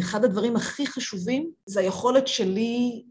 [0.00, 3.02] אחד הדברים הכי חשובים זה היכולת שלי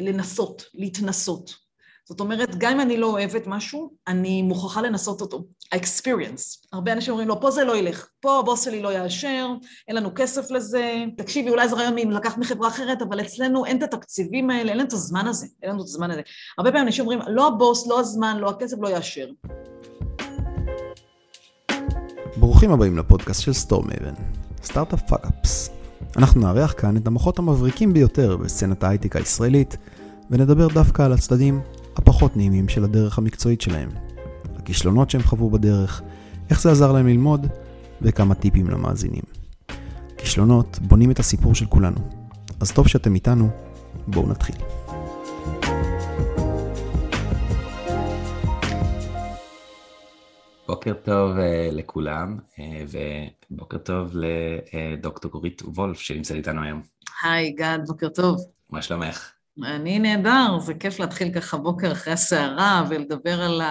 [0.00, 1.64] לנסות, להתנסות.
[2.08, 5.44] זאת אומרת, גם אם אני לא אוהבת משהו, אני מוכרחה לנסות אותו.
[5.72, 6.68] ה-experience.
[6.72, 9.48] הרבה אנשים אומרים לו, פה זה לא ילך, פה הבוס שלי לא יאשר,
[9.88, 13.82] אין לנו כסף לזה, תקשיבי, אולי זה רעיון לקח מחברה אחרת, אבל אצלנו אין את
[13.82, 16.20] התקציבים האלה, אין לנו את הזמן הזה, אין לנו את הזמן הזה.
[16.58, 19.28] הרבה פעמים אנשים אומרים, לא הבוס, לא הזמן, לא הכסף, לא יאשר.
[22.36, 24.14] ברוכים הבאים לפודקאסט של StoreMaven,
[24.62, 25.83] Startup Fuck-Ups.
[26.16, 29.76] אנחנו נארח כאן את המוחות המבריקים ביותר בסצנת ההייטק הישראלית,
[30.30, 31.60] ונדבר דווקא על הצדדים
[31.96, 33.88] הפחות נעימים של הדרך המקצועית שלהם.
[34.58, 36.02] הכישלונות שהם חוו בדרך,
[36.50, 37.46] איך זה עזר להם ללמוד,
[38.02, 39.22] וכמה טיפים למאזינים.
[40.16, 41.98] כישלונות בונים את הסיפור של כולנו.
[42.60, 43.48] אז טוב שאתם איתנו,
[44.06, 44.56] בואו נתחיל.
[50.74, 51.40] בוקר טוב uh,
[51.72, 52.60] לכולם, uh,
[53.50, 56.82] ובוקר טוב לדוקטור גורית וולף שנמצאת איתנו היום.
[57.22, 58.46] היי, גד, בוקר טוב.
[58.70, 59.32] מה שלומך?
[59.62, 63.62] אני נהדר, זה כיף להתחיל ככה בוקר אחרי הסערה ולדבר על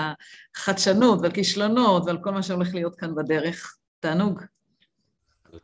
[0.55, 3.75] החדשנות ועל כישלונות ועל כל מה שהולך להיות כאן בדרך.
[3.99, 4.41] תענוג.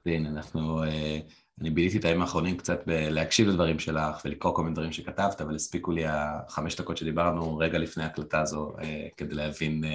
[0.08, 1.20] אנחנו, אה,
[1.62, 5.56] אני ביליתי את הימים האחרונים קצת להקשיב לדברים שלך ולקרוא כל מיני דברים שכתבת, אבל
[5.56, 9.90] הספיקו לי החמש דקות שדיברנו רגע לפני ההקלטה הזו אה, כדי להבין אה,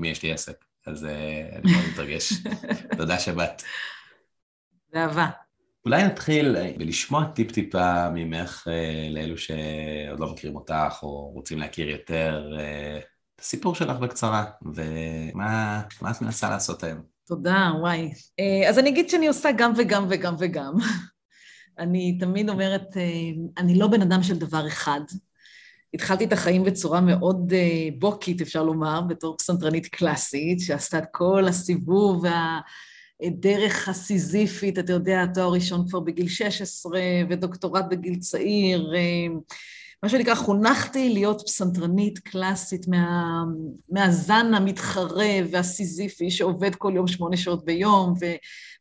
[0.00, 0.64] עם מי יש לי עסק.
[0.86, 2.32] אז אני מאוד מתרגש.
[2.98, 3.62] תודה שבאת.
[4.92, 5.30] באהבה.
[5.84, 12.56] אולי נתחיל בלשמוע טיפ-טיפה ממך אה, לאלו שעוד לא מכירים אותך או רוצים להכיר יותר
[12.58, 12.98] אה,
[13.34, 17.02] את הסיפור שלך בקצרה, ומה את מנסה לעשות היום.
[17.26, 18.10] תודה, וואי.
[18.40, 20.72] אה, אז אני אגיד שאני עושה גם וגם וגם וגם.
[21.78, 22.96] אני תמיד אומרת,
[23.58, 25.00] אני לא בן אדם של דבר אחד.
[25.94, 27.52] התחלתי את החיים בצורה מאוד
[27.98, 32.60] בוקית, אפשר לומר, בתור פסנתרנית קלאסית, שעשתה את כל הסיבוב וה...
[33.28, 38.92] דרך הסיזיפית, אתה יודע, תואר ראשון כבר בגיל 16 ודוקטורט בגיל צעיר.
[38.96, 39.34] אה,
[40.02, 43.42] מה שנקרא, חונכתי להיות פסנתרנית קלאסית מה,
[43.90, 48.26] מהזן המתחרה והסיזיפי שעובד כל יום שמונה שעות ביום ו,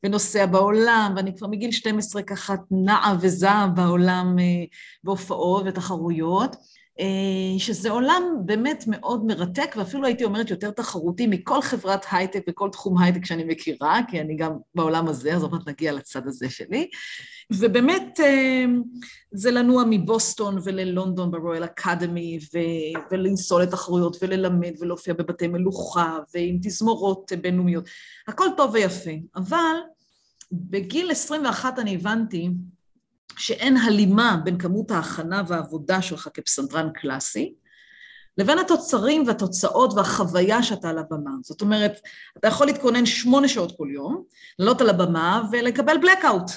[0.03, 4.66] ונוסע בעולם, ואני כבר מגיל 12 ככה נעה וזעה בעולם אה,
[5.03, 6.56] בהופעות ותחרויות.
[7.00, 12.70] אה, שזה עולם באמת מאוד מרתק, ואפילו הייתי אומרת יותר תחרותי מכל חברת הייטק וכל
[12.72, 16.90] תחום הייטק שאני מכירה, כי אני גם בעולם הזה, אז עוד נגיע לצד הזה שלי.
[17.52, 18.66] ובאמת אה,
[19.32, 22.40] זה לנוע מבוסטון וללונדון ברויאל אקדמי,
[23.12, 27.84] ולנסוע לתחרויות וללמד ולהופיע בבתי מלוכה ועם תזמורות בינלאומיות.
[28.28, 29.76] הכל טוב ויפה, אבל
[30.52, 32.50] בגיל 21 אני הבנתי
[33.38, 37.54] שאין הלימה בין כמות ההכנה והעבודה שלך כפסנתרן קלאסי,
[38.38, 41.32] לבין התוצרים והתוצאות והחוויה שאתה על הבמה.
[41.42, 42.00] זאת אומרת,
[42.38, 44.24] אתה יכול להתכונן שמונה שעות כל יום,
[44.60, 46.52] לעלות על הבמה ולקבל blackout.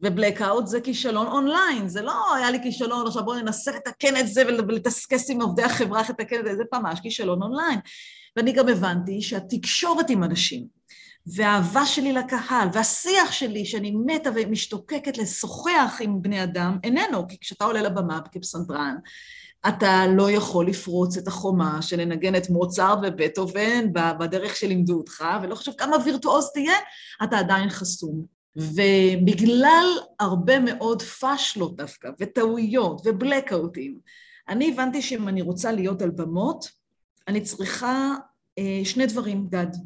[0.00, 4.42] ובלקאוט זה כישלון אונליין, זה לא היה לי כישלון, עכשיו בואו ננסה לתקן את זה
[4.46, 7.78] ולתסכס עם עובדי החברה איך לתקן את זה, זה ממש כישלון אונליין.
[8.36, 10.66] ואני גם הבנתי שהתקשורת עם אנשים,
[11.26, 17.64] והאהבה שלי לקהל, והשיח שלי, שאני מתה ומשתוקקת לשוחח עם בני אדם, איננו, כי כשאתה
[17.64, 18.96] עולה לבמה כפסנתרן,
[19.68, 25.54] אתה לא יכול לפרוץ את החומה של לנגן את מוצרט ובטהובן בדרך שלימדו אותך, ולא
[25.54, 26.76] חשוב כמה וירטואוז תהיה,
[27.24, 28.24] אתה עדיין חסום.
[28.56, 29.86] ובגלל
[30.20, 33.98] הרבה מאוד פאשלות דווקא, וטעויות, ובלקאוטים,
[34.48, 36.68] אני הבנתי שאם אני רוצה להיות על במות,
[37.28, 38.14] אני צריכה
[38.58, 39.76] אה, שני דברים, גד.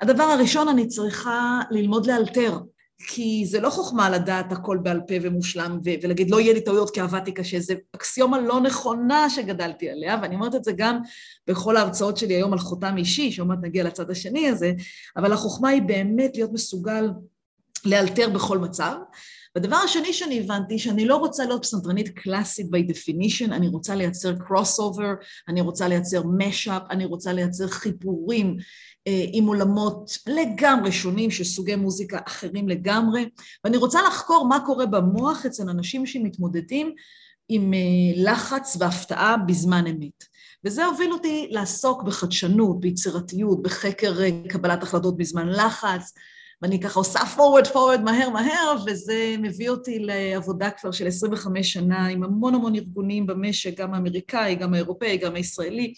[0.00, 2.58] הדבר הראשון, אני צריכה ללמוד לאלתר,
[2.98, 6.90] כי זה לא חוכמה לדעת הכל בעל פה ומושלם ו- ולהגיד לא יהיה לי טעויות
[6.90, 10.98] כי עבדתי קשה, זה אקסיומה לא נכונה שגדלתי עליה, ואני אומרת את זה גם
[11.46, 14.72] בכל ההרצאות שלי היום על חותם אישי, שעוד נגיע לצד השני הזה,
[15.16, 17.10] אבל החוכמה היא באמת להיות מסוגל
[17.84, 18.96] לאלתר בכל מצב.
[19.56, 24.34] והדבר השני שאני הבנתי, שאני לא רוצה להיות פסנתרנית קלאסית by definition, אני רוצה לייצר
[24.38, 25.12] crossover,
[25.48, 28.62] אני רוצה לייצר mashup, אני רוצה לייצר חיבורים אה,
[29.32, 33.28] עם עולמות לגמרי שונים של סוגי מוזיקה אחרים לגמרי,
[33.64, 36.94] ואני רוצה לחקור מה קורה במוח אצל אנשים שמתמודדים
[37.48, 37.78] עם אה,
[38.16, 40.24] לחץ והפתעה בזמן אמת.
[40.64, 46.12] וזה הוביל אותי לעסוק בחדשנות, ביצירתיות, בחקר אה, קבלת החלטות בזמן לחץ,
[46.62, 52.06] ואני ככה עושה forward forward מהר מהר, וזה מביא אותי לעבודה כבר של 25 שנה
[52.06, 55.94] עם המון המון ארגונים במשק, גם האמריקאי, גם האירופאי, גם הישראלי,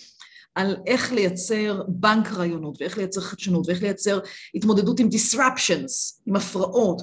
[0.54, 4.18] על איך לייצר בנק רעיונות, ואיך לייצר חדשנות, ואיך לייצר
[4.54, 7.02] התמודדות עם disruptions, עם הפרעות,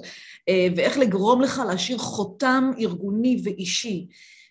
[0.49, 4.07] אה, ואיך לגרום לך להשאיר חותם ארגוני ואישי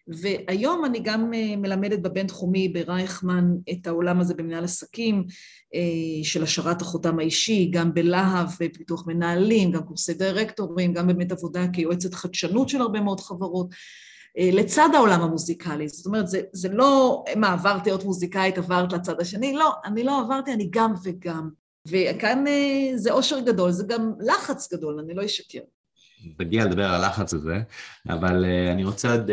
[0.08, 5.24] והיום אני גם מלמדת בבינתחומי ברייכמן את העולם הזה במנהל עסקים
[6.22, 12.14] של השארת החותם האישי, גם בלהב ופיתוח מנהלים, גם קורסי דירקטורים, גם באמת עבודה כיועצת
[12.14, 13.68] חדשנות של הרבה מאוד חברות.
[14.36, 19.54] לצד העולם המוזיקלי, זאת אומרת, זה, זה לא מה, עברתי להיות מוזיקאית, עברת לצד השני,
[19.54, 21.50] לא, אני לא עברתי, אני גם וגם.
[21.88, 22.44] וכאן
[22.94, 25.60] זה אושר גדול, זה גם לחץ גדול, אני לא אשקר.
[26.40, 27.56] נגיע לדבר על הלחץ הזה,
[28.08, 29.30] אבל אני רוצה עוד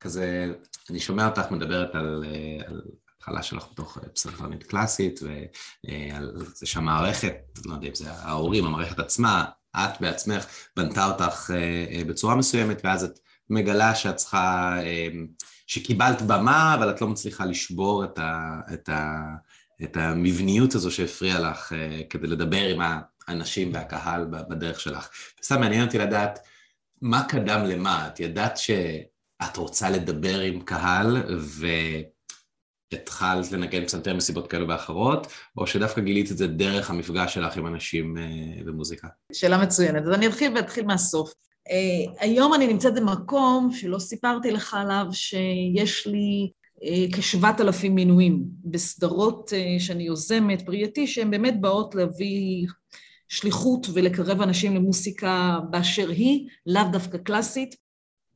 [0.00, 0.52] כזה,
[0.90, 2.24] אני שומע אותך מדברת על,
[2.66, 2.82] על
[3.16, 7.34] התחלה שלך בתוך פסיכולוגית קלאסית, ועל זה שהמערכת,
[7.66, 9.44] לא יודע אם זה ההורים, המערכת עצמה,
[9.76, 10.46] את בעצמך
[10.76, 11.50] בנתה אותך
[12.06, 13.18] בצורה מסוימת, ואז את
[13.50, 14.76] מגלה שאת צריכה,
[15.66, 19.22] שקיבלת במה, אבל את לא מצליחה לשבור את, ה, את, ה,
[19.82, 21.72] את המבניות הזו שהפריעה לך
[22.10, 22.80] כדי לדבר עם
[23.28, 25.08] האנשים והקהל בדרך שלך.
[25.42, 26.38] סתם מעניין אותי לדעת
[27.02, 31.22] מה קדם למה, את ידעת שאת רוצה לדבר עם קהל
[32.92, 35.26] והתחלת לנגן פסנתר מסיבות כאלו ואחרות,
[35.56, 38.16] או שדווקא גילית את זה דרך המפגש שלך עם אנשים
[38.64, 39.08] במוזיקה?
[39.32, 41.32] שאלה מצוינת, אז אני אתחיל ואתחיל מהסוף.
[41.68, 48.44] Uh, היום אני נמצאת במקום שלא סיפרתי לך עליו, שיש לי uh, כשבעת אלפים מינויים
[48.64, 52.66] בסדרות uh, שאני יוזמת, פרייתי, שהן באמת באות להביא
[53.28, 57.84] שליחות ולקרב אנשים למוסיקה באשר היא, לאו דווקא קלאסית,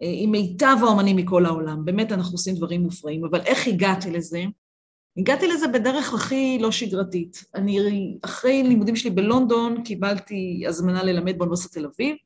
[0.01, 1.85] עם מיטב האומנים מכל העולם.
[1.85, 4.45] באמת אנחנו עושים דברים מופרעים, אבל איך הגעתי לזה?
[5.17, 7.45] הגעתי לזה בדרך הכי לא שגרתית.
[7.55, 7.79] אני,
[8.23, 12.17] אחרי לימודים שלי בלונדון, קיבלתי הזמנה ללמד באוניברסיטת תל אביב,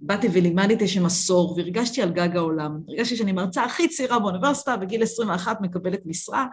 [0.00, 2.78] באתי ולימדתי שם עשור והרגשתי על גג העולם.
[2.88, 6.46] הרגשתי שאני מרצה הכי צעירה באוניברסיטה, בגיל 21 מקבלת משרה,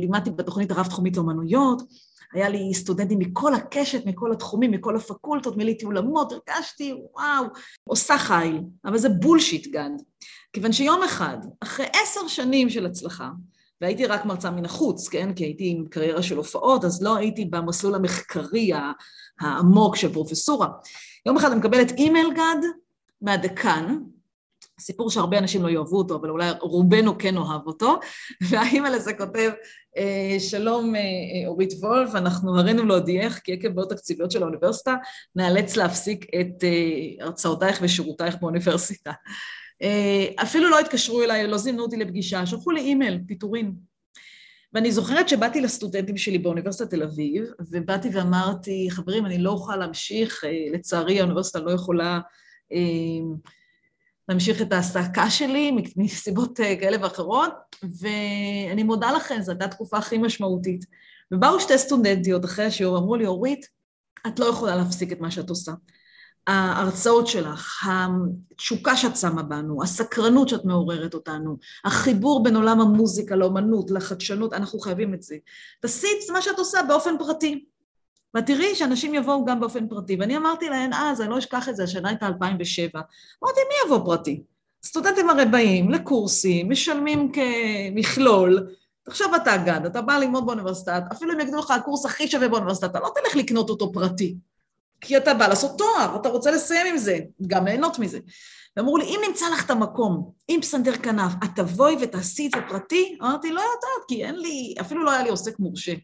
[0.00, 1.82] לימדתי בתוכנית הרב-תחומית לאומנויות,
[2.32, 7.44] היה לי סטודנטים מכל הקשת, מכל התחומים, מכל הפקולטות, מילאתי אולמות, הרגשתי, וואו,
[7.84, 9.92] עושה חיל, אבל זה בולשיט גן.
[10.52, 13.30] כיוון שיום אחד, אחרי עשר שנים של הצלחה,
[13.80, 15.34] והייתי רק מרצה מן החוץ, כן?
[15.34, 18.70] כי הייתי עם קריירה של הופעות, אז לא הייתי במסלול המחקרי
[19.40, 20.68] העמוק של פרופסורה.
[21.26, 22.68] יום אחד אני מקבלת אימייל גד
[23.20, 23.96] מהדקן,
[24.80, 28.00] סיפור שהרבה אנשים לא יאהבו אותו, אבל אולי רובנו כן אוהב אותו,
[28.50, 29.50] והאימייל הזה כותב,
[30.38, 30.94] שלום
[31.46, 34.96] אורית וולף, אנחנו הרינו להודיעך כי עקב בעיות תקציביות של האוניברסיטה,
[35.36, 36.64] נאלץ להפסיק את
[37.20, 39.12] הרצאותייך ושירותייך באוניברסיטה.
[40.42, 43.91] אפילו לא התקשרו אליי, לא זימנו אותי לפגישה, שלחו לי אימייל, פיטורין.
[44.74, 50.44] ואני זוכרת שבאתי לסטודנטים שלי באוניברסיטת תל אביב, ובאתי ואמרתי, חברים, אני לא אוכל להמשיך,
[50.72, 52.20] לצערי האוניברסיטה לא יכולה
[54.28, 57.52] להמשיך את ההעסקה שלי מסיבות כאלה ואחרות,
[58.00, 60.84] ואני מודה לכם, זו הייתה התקופה הכי משמעותית.
[61.32, 63.66] ובאו שתי סטודנטיות אחרי השיעור, אמרו לי, אורית,
[64.26, 65.72] את לא יכולה להפסיק את מה שאת עושה.
[66.46, 67.88] ההרצאות שלך,
[68.52, 74.78] התשוקה שאת שמה בנו, הסקרנות שאת מעוררת אותנו, החיבור בין עולם המוזיקה לאומנות, לחדשנות, אנחנו
[74.80, 75.36] חייבים את זה.
[75.80, 77.64] תעשי את מה שאת עושה באופן פרטי.
[78.36, 80.16] ותראי שאנשים יבואו גם באופן פרטי.
[80.20, 83.00] ואני אמרתי להן אז, אני לא אשכח את זה, השנה הייתה 2007,
[83.44, 84.42] אמרתי, מי יבוא פרטי?
[84.84, 88.66] סטודנטים הרי באים לקורסים, משלמים כמכלול,
[89.04, 92.86] תחשוב אתה גד, אתה בא ללמוד באוניברסיטה, אפילו אם יגידו לך הקורס הכי שווה באוניברסיטה,
[92.86, 94.36] אתה לא תלך לקנות אותו פרטי.
[95.02, 98.18] כי אתה בא לעשות תואר, אתה רוצה לסיים עם זה, גם ליהנות מזה.
[98.76, 102.60] ואמרו לי, אם נמצא לך את המקום, עם פסנתר כנף, את תבואי ותעשי את זה
[102.68, 103.18] פרטי?
[103.22, 105.94] אמרתי, לא יודעת, כי אין לי, אפילו לא היה לי עוסק מורשה.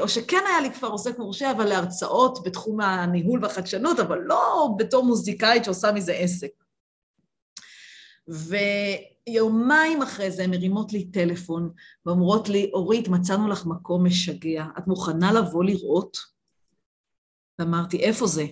[0.00, 5.04] או שכן היה לי כבר עוסק מורשה, אבל להרצאות בתחום הניהול והחדשנות, אבל לא בתור
[5.04, 6.50] מוזיקאית שעושה מזה עסק.
[9.28, 11.70] ויומיים אחרי זה הן מרימות לי טלפון
[12.06, 16.39] ואומרות לי, אורית, מצאנו לך מקום משגע, את מוכנה לבוא לראות?
[17.60, 18.46] ואמרתי, איפה זה?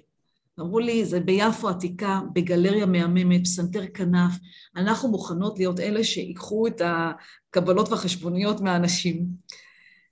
[0.61, 4.33] אמרו לי, זה ביפו עתיקה, בגלריה מהממת, פסנתר כנף,
[4.77, 9.27] אנחנו מוכנות להיות אלה שיקחו את הקבלות והחשבוניות מהאנשים.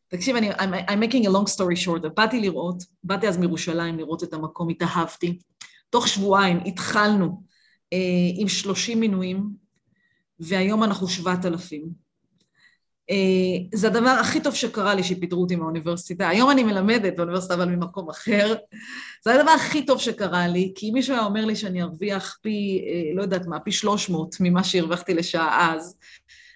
[0.08, 4.22] תקשיב, אני, I'm, I'm making a long story short, באתי לראות, באתי אז מירושלים לראות
[4.22, 5.38] את המקום, התאהבתי.
[5.90, 7.42] תוך שבועיים התחלנו
[7.92, 7.98] אה,
[8.34, 9.50] עם 30 מינויים,
[10.40, 12.05] והיום אנחנו 7,000.
[13.74, 16.28] זה הדבר הכי טוב שקרה לי שפיטרו אותי מהאוניברסיטה.
[16.28, 18.54] היום אני מלמדת באוניברסיטה, אבל ממקום אחר.
[19.24, 22.84] זה הדבר הכי טוב שקרה לי, כי אם מישהו היה אומר לי שאני ארוויח פי,
[23.14, 25.96] לא יודעת מה, פי 300 ממה שהרווחתי לשעה אז,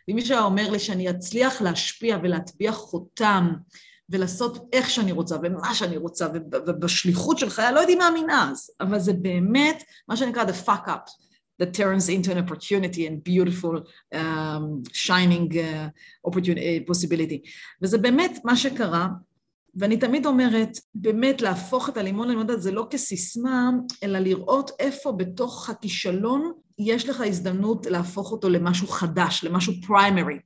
[0.09, 3.53] אם מישהו היה אומר לי שאני אצליח להשפיע ולהטביע חותם
[4.09, 6.29] ולעשות איך שאני רוצה ומה שאני רוצה
[6.67, 11.30] ובשליחות של חיי, לא הייתי מאמינה אז, אבל זה באמת מה שנקרא the fuck up.
[11.61, 13.75] That turns into an opportunity and beautiful
[14.15, 15.89] um, shining uh,
[16.29, 17.49] opportunity, possibility.
[17.83, 19.09] וזה באמת מה שקרה,
[19.75, 23.71] ואני תמיד אומרת, באמת להפוך את הלימון ללימון זה לא כסיסמה,
[24.03, 30.39] אלא לראות איפה בתוך הכישלון יש לך הזדמנות להפוך אותו למשהו חדש, למשהו פריימרי.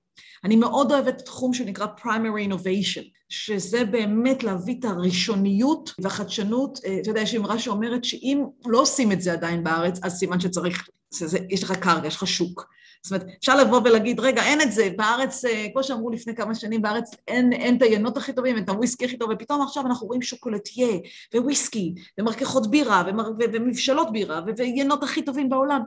[0.45, 6.81] אני מאוד אוהבת תחום שנקרא Primary Innovation, שזה באמת להביא את הראשוניות והחדשנות.
[6.87, 10.41] אה, אתה יודע, יש אמרה שאומרת שאם לא עושים את זה עדיין בארץ, אז סימן
[10.41, 12.67] שצריך, שזה, יש לך קרקע, יש לך שוק.
[13.05, 16.55] זאת אומרת, אפשר לבוא ולהגיד, רגע, אין את זה, בארץ, אה, כמו שאמרו לפני כמה
[16.55, 19.87] שנים, בארץ אין, אין את היינות הכי טובים, אין את הוויסקי הכי טוב, ופתאום עכשיו
[19.87, 20.99] אנחנו רואים שוקולטייה,
[21.35, 25.83] וויסקי, ומרקחות בירה, ומר, ומבשלות בירה, ויינות הכי טובים בעולם.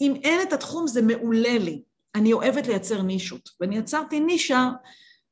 [0.00, 1.82] אם אין את התחום זה מעולה לי.
[2.16, 4.70] אני אוהבת לייצר נישות, ואני יצרתי נישה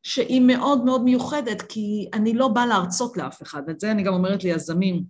[0.03, 4.15] שהיא מאוד מאוד מיוחדת, כי אני לא באה להרצות לאף אחד, ואת זה אני גם
[4.15, 5.05] אומרת ליזמים.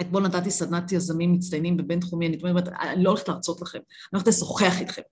[0.00, 4.28] אתמול נתתי סדנת יזמים מצטיינים בבינתחומי, אני אומרת, אני לא הולכת להרצות לכם, אני הולכת
[4.28, 5.02] לשוחח איתכם.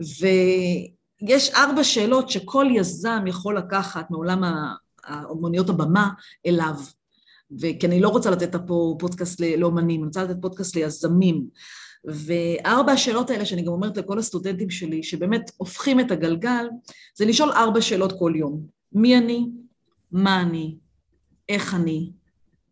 [0.00, 4.42] ויש ארבע שאלות שכל יזם יכול לקחת מעולם
[5.04, 6.10] האומניות הבמה
[6.46, 6.74] אליו.
[7.60, 11.46] וכי אני לא רוצה לתת פה פודקאסט לאומנים, אני רוצה לתת פודקאסט ליזמים.
[12.04, 16.68] וארבע השאלות האלה שאני גם אומרת לכל הסטודנטים שלי, שבאמת הופכים את הגלגל,
[17.14, 18.66] זה לשאול ארבע שאלות כל יום.
[18.92, 19.46] מי אני?
[20.12, 20.76] מה אני?
[21.48, 22.10] איך אני?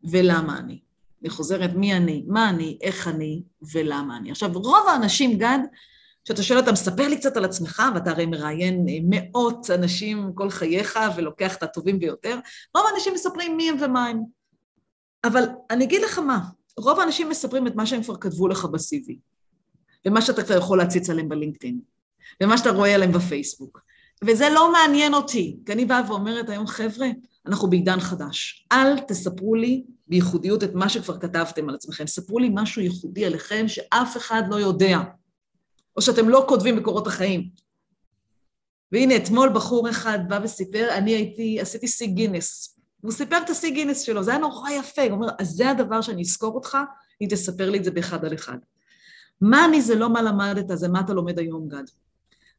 [0.05, 0.81] ולמה אני?
[1.23, 2.25] אני חוזרת, מי אני?
[2.27, 2.79] מה אני?
[2.83, 3.43] איך אני?
[3.73, 4.31] ולמה אני?
[4.31, 5.59] עכשיו, רוב האנשים, גד,
[6.25, 10.99] כשאתה שואל אותם, ספר לי קצת על עצמך, ואתה הרי מראיין מאות אנשים כל חייך
[11.17, 12.39] ולוקח את הטובים ביותר,
[12.75, 14.23] רוב האנשים מספרים מי הם ומה הם.
[15.25, 16.39] אבל אני אגיד לך מה,
[16.79, 19.13] רוב האנשים מספרים את מה שהם כבר כתבו לך ב-CV,
[20.07, 21.81] ומה שאתה כבר יכול להציץ עליהם בלינקדאין,
[22.43, 23.81] ומה שאתה רואה עליהם בפייסבוק.
[24.25, 27.07] וזה לא מעניין אותי, כי אני באה ואומרת היום, חבר'ה,
[27.47, 28.67] אנחנו בעידן חדש.
[28.73, 33.69] אל תספרו לי בייחודיות את מה שכבר כתבתם על עצמכם, ספרו לי משהו ייחודי עליכם
[33.69, 34.99] שאף אחד לא יודע,
[35.97, 37.49] או שאתם לא כותבים בקורות החיים.
[38.93, 43.71] והנה, אתמול בחור אחד בא וסיפר, אני הייתי, עשיתי שיא גינס, והוא סיפר את השיא
[43.71, 46.79] גינס שלו, זה היה נורא יפה, הוא אומר, אז זה הדבר שאני אזכור אותך,
[47.21, 48.59] אם תספר לי את זה באחד על אחד.
[49.41, 51.85] מה אני זה לא מה למדת, זה מה אתה לומד היום, גד.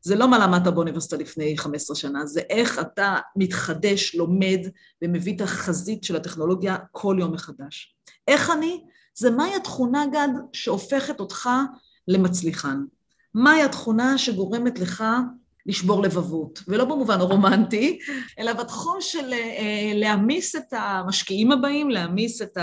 [0.01, 4.60] זה לא מה למדת באוניברסיטה לפני 15 שנה, זה איך אתה מתחדש, לומד
[5.01, 7.96] ומביא את החזית של הטכנולוגיה כל יום מחדש.
[8.27, 8.84] איך אני?
[9.15, 11.50] זה מהי התכונה, גד, שהופכת אותך
[12.08, 12.84] למצליחן.
[13.34, 15.03] מהי התכונה שגורמת לך
[15.70, 18.00] לשבור לבבות, ולא במובן הרומנטי,
[18.40, 22.58] אלא בתחום של אה, להעמיס את המשקיעים הבאים, להעמיס את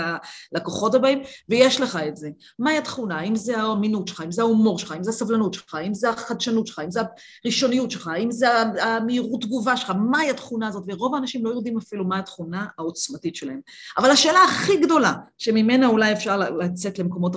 [0.53, 2.29] הלקוחות הבאים, ויש לך את זה.
[2.59, 3.23] מהי התכונה?
[3.23, 6.67] אם זה האמינות שלך, אם זה ההומור שלך, אם זה הסבלנות שלך, אם זה החדשנות
[6.67, 7.01] שלך, אם זה
[7.45, 8.47] הראשוניות שלך, אם זה
[8.81, 10.83] המהירות תגובה שלך, מהי התכונה הזאת?
[10.87, 13.59] ורוב האנשים לא יודעים אפילו מה התכונה העוצמתית שלהם.
[13.97, 17.35] אבל השאלה הכי גדולה, שממנה אולי אפשר לצאת למקומות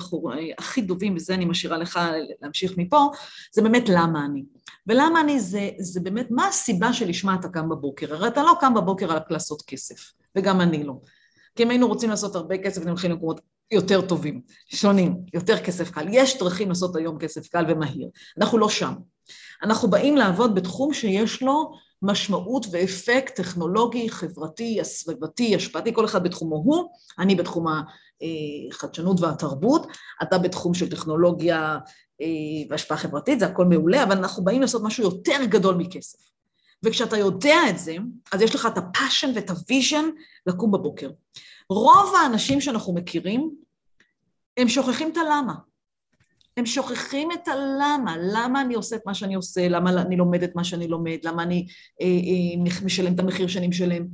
[0.59, 2.01] הכי טובים, וזה אני משאירה לך
[2.43, 3.07] להמשיך מפה,
[3.53, 4.43] זה באמת למה אני.
[4.87, 8.15] ולמה אני זה, זה באמת, מה הסיבה שלשמה אתה קם בבוקר?
[8.15, 10.95] הרי אתה לא קם בבוקר רק לעשות כסף, וגם אני לא.
[11.57, 13.41] כי אם היינו רוצים לעשות הרבה כסף, היינו הולכים למקומות
[13.71, 16.07] יותר טובים, שונים, יותר כסף קל.
[16.11, 18.09] יש דרכים לעשות היום כסף קל ומהיר.
[18.39, 18.93] אנחנו לא שם.
[19.63, 26.57] אנחנו באים לעבוד בתחום שיש לו משמעות ואפקט טכנולוגי, חברתי, הסביבתי, השפעתי, כל אחד בתחומו
[26.57, 27.67] הוא, אני בתחום
[28.73, 29.87] החדשנות והתרבות,
[30.23, 31.79] אתה בתחום של טכנולוגיה
[32.21, 32.27] אה,
[32.71, 36.19] והשפעה חברתית, זה הכל מעולה, אבל אנחנו באים לעשות משהו יותר גדול מכסף.
[36.83, 37.97] וכשאתה יודע את זה,
[38.33, 40.05] אז יש לך את ה passion ואת הוויז'ן
[40.47, 41.11] לקום בבוקר.
[41.71, 43.55] רוב האנשים שאנחנו מכירים,
[44.57, 45.55] הם שוכחים את הלמה.
[46.61, 50.57] הם שוכחים את הלמה, למה אני עושה את מה שאני עושה, למה אני לומד את
[50.57, 51.67] מה שאני לומד, למה אני
[52.01, 54.07] אה, אה, משלם את המחיר שאני משלם.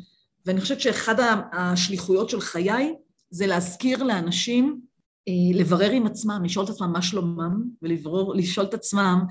[0.46, 1.14] ואני חושבת שאחד
[1.52, 2.94] השליחויות של חיי
[3.30, 4.80] זה להזכיר לאנשים
[5.28, 9.24] אה, לברר עם עצמם, לשאול את עצמם מה שלומם, ולשאול את עצמם,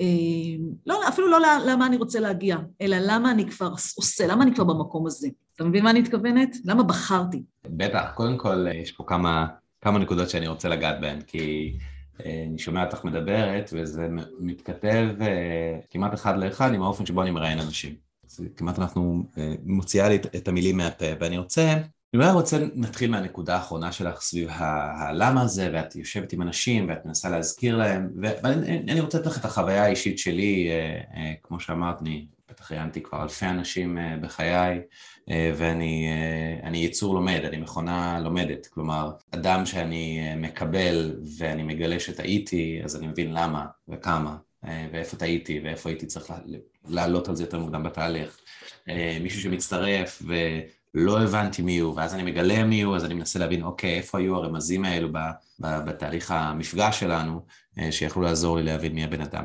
[0.00, 0.06] אה,
[0.86, 4.64] לא, אפילו לא למה אני רוצה להגיע, אלא למה אני כבר עושה, למה אני כבר
[4.64, 5.28] במקום הזה.
[5.56, 6.56] אתה מבין מה אני מתכוונת?
[6.64, 7.42] למה בחרתי?
[7.66, 9.46] בטח, קודם כל יש פה כמה,
[9.80, 14.08] כמה נקודות שאני רוצה לגעת בהן, כי אה, אני שומע אותך מדברת, וזה
[14.40, 15.08] מתכתב
[15.90, 17.94] כמעט אחד לאחד עם האופן שבו אני מראיין אנשים.
[18.24, 19.24] אז כמעט אנחנו,
[19.64, 21.76] מוציאה לי את המילים מהפה, ואני רוצה
[22.16, 27.06] אני אולי רוצה, נתחיל מהנקודה האחרונה שלך סביב הלמה הזה, ואת יושבת עם אנשים ואת
[27.06, 32.02] מנסה להזכיר להם, ואני רוצה לתת לך את החוויה האישית שלי, אה, אה, כמו שאמרת,
[32.02, 34.80] אני בטח ראיינתי כבר אלפי אנשים אה, בחיי,
[35.28, 43.06] ואני יצור לומד, אני מכונה לומדת, כלומר, אדם שאני מקבל ואני מגלה שטעיתי, אז אני
[43.06, 46.32] מבין למה וכמה, ואיפה טעיתי ואיפה הייתי צריך
[46.88, 48.38] לעלות על זה יותר מוקדם בתהליך.
[49.20, 50.34] מישהו שמצטרף ו...
[50.98, 54.18] לא הבנתי מי הוא, ואז אני מגלה מי הוא, אז אני מנסה להבין, אוקיי, איפה
[54.18, 55.08] היו הרמזים האלו
[55.60, 57.40] בתהליך המפגש שלנו,
[57.78, 59.44] אה, שיכלו לעזור לי להבין מי הבן אדם.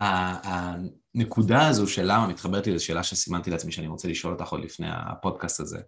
[0.00, 4.64] הנקודה הזו של למה מתחברת לי לזו שאלה שסימנתי לעצמי שאני רוצה לשאול אותך עוד
[4.64, 5.78] לפני הפודקאסט הזה,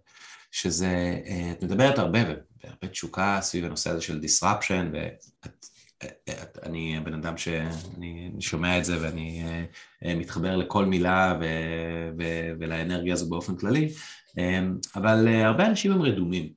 [0.51, 2.19] שזה, אה, את מדברת הרבה,
[2.63, 4.95] והרבה תשוקה סביב הנושא הזה של disruption,
[6.63, 9.43] ואני בן אדם שאני שומע את זה ואני
[10.05, 11.45] אה, מתחבר לכל מילה ו,
[12.19, 12.23] ו,
[12.59, 13.89] ולאנרגיה הזו באופן כללי,
[14.95, 16.49] אבל הרבה אנשים הם רדומים.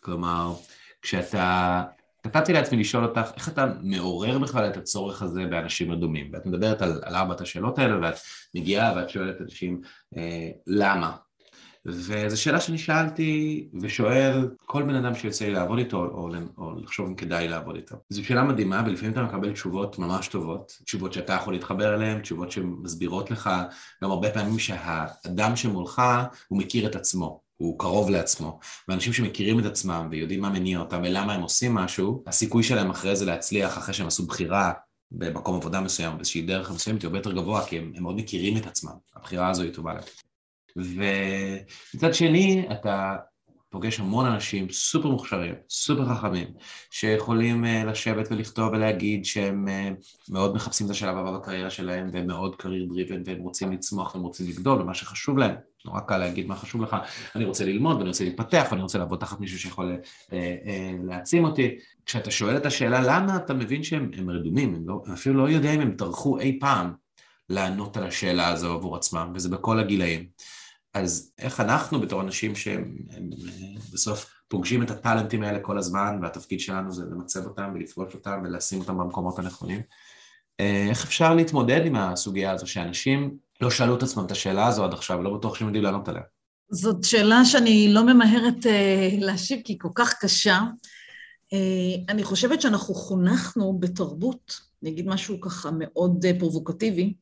[0.00, 0.54] כלומר,
[1.02, 1.82] כשאתה
[2.24, 6.30] כתבתי לעצמי לשאול אותך, איך אתה מעורר בכלל את הצורך הזה באנשים רדומים?
[6.32, 8.14] ואת מדברת על, על ארבעת השאלות האלה, ואת
[8.54, 9.80] מגיעה ואת שואלת אנשים,
[10.16, 11.16] אה, למה?
[11.86, 16.28] וזו שאלה שאני שאלתי ושואל כל בן אדם שיוצא לי לעבוד איתו, או,
[16.58, 17.96] או לחשוב אם כדאי לעבוד איתו.
[18.08, 22.50] זו שאלה מדהימה, ולפעמים אתה מקבל תשובות ממש טובות, תשובות שאתה יכול להתחבר אליהן, תשובות
[22.50, 23.50] שמסבירות לך,
[24.04, 26.02] גם הרבה פעמים שהאדם שמולך,
[26.48, 27.43] הוא מכיר את עצמו.
[27.56, 28.58] הוא קרוב לעצמו,
[28.88, 33.16] ואנשים שמכירים את עצמם ויודעים מה מניע אותם ולמה הם עושים משהו, הסיכוי שלהם אחרי
[33.16, 34.72] זה להצליח, אחרי שהם עשו בחירה
[35.10, 38.56] במקום עבודה מסוים, באיזושהי דרך מסוימת, היא הרבה יותר גבוה, כי הם, הם מאוד מכירים
[38.56, 40.04] את עצמם, הבחירה הזו היא טובה להם.
[41.96, 43.16] ומצד שני, אתה
[43.74, 46.48] פוגש המון אנשים סופר מוכשרים, סופר חכמים,
[46.90, 52.26] שיכולים אה, לשבת ולכתוב ולהגיד שהם אה, מאוד מחפשים את השלב הבא בקריירה שלהם, והם
[52.26, 55.54] מאוד career driven, והם רוצים לצמוח והם רוצים לגדול, ומה שחשוב להם,
[55.84, 56.96] נורא קל להגיד מה חשוב לך,
[57.34, 60.34] אני רוצה ללמוד ואני רוצה להתפתח ואני רוצה לעבוד תחת מישהו שיכול uh, uh,
[61.04, 61.76] להעצים אותי.
[62.06, 65.80] כשאתה שואל את השאלה למה, אתה מבין שהם רדומים, הם לא, אפילו לא יודע אם
[65.80, 66.92] הם טרחו אי פעם
[67.48, 70.26] לענות על השאלה הזו עבור עצמם, וזה בכל הגילאים.
[70.94, 73.30] אז איך אנחנו בתור אנשים שהם הם,
[73.92, 78.80] בסוף פוגשים את הטאלנטים האלה כל הזמן, והתפקיד שלנו זה למצב אותם ולפגוש אותם ולשים
[78.80, 79.80] אותם במקומות הנכונים,
[80.60, 84.84] אה, איך אפשר להתמודד עם הסוגיה הזו שאנשים לא שאלו את עצמם את השאלה הזו
[84.84, 86.22] עד עכשיו, לא בטוח שהם יודעים לענות עליה.
[86.70, 88.68] זאת שאלה שאני לא ממהרת uh,
[89.24, 90.60] להשיב כי היא כל כך קשה.
[91.54, 91.56] Uh,
[92.08, 97.14] אני חושבת שאנחנו חונכנו בתרבות, אני אגיד משהו ככה מאוד uh, פרובוקטיבי,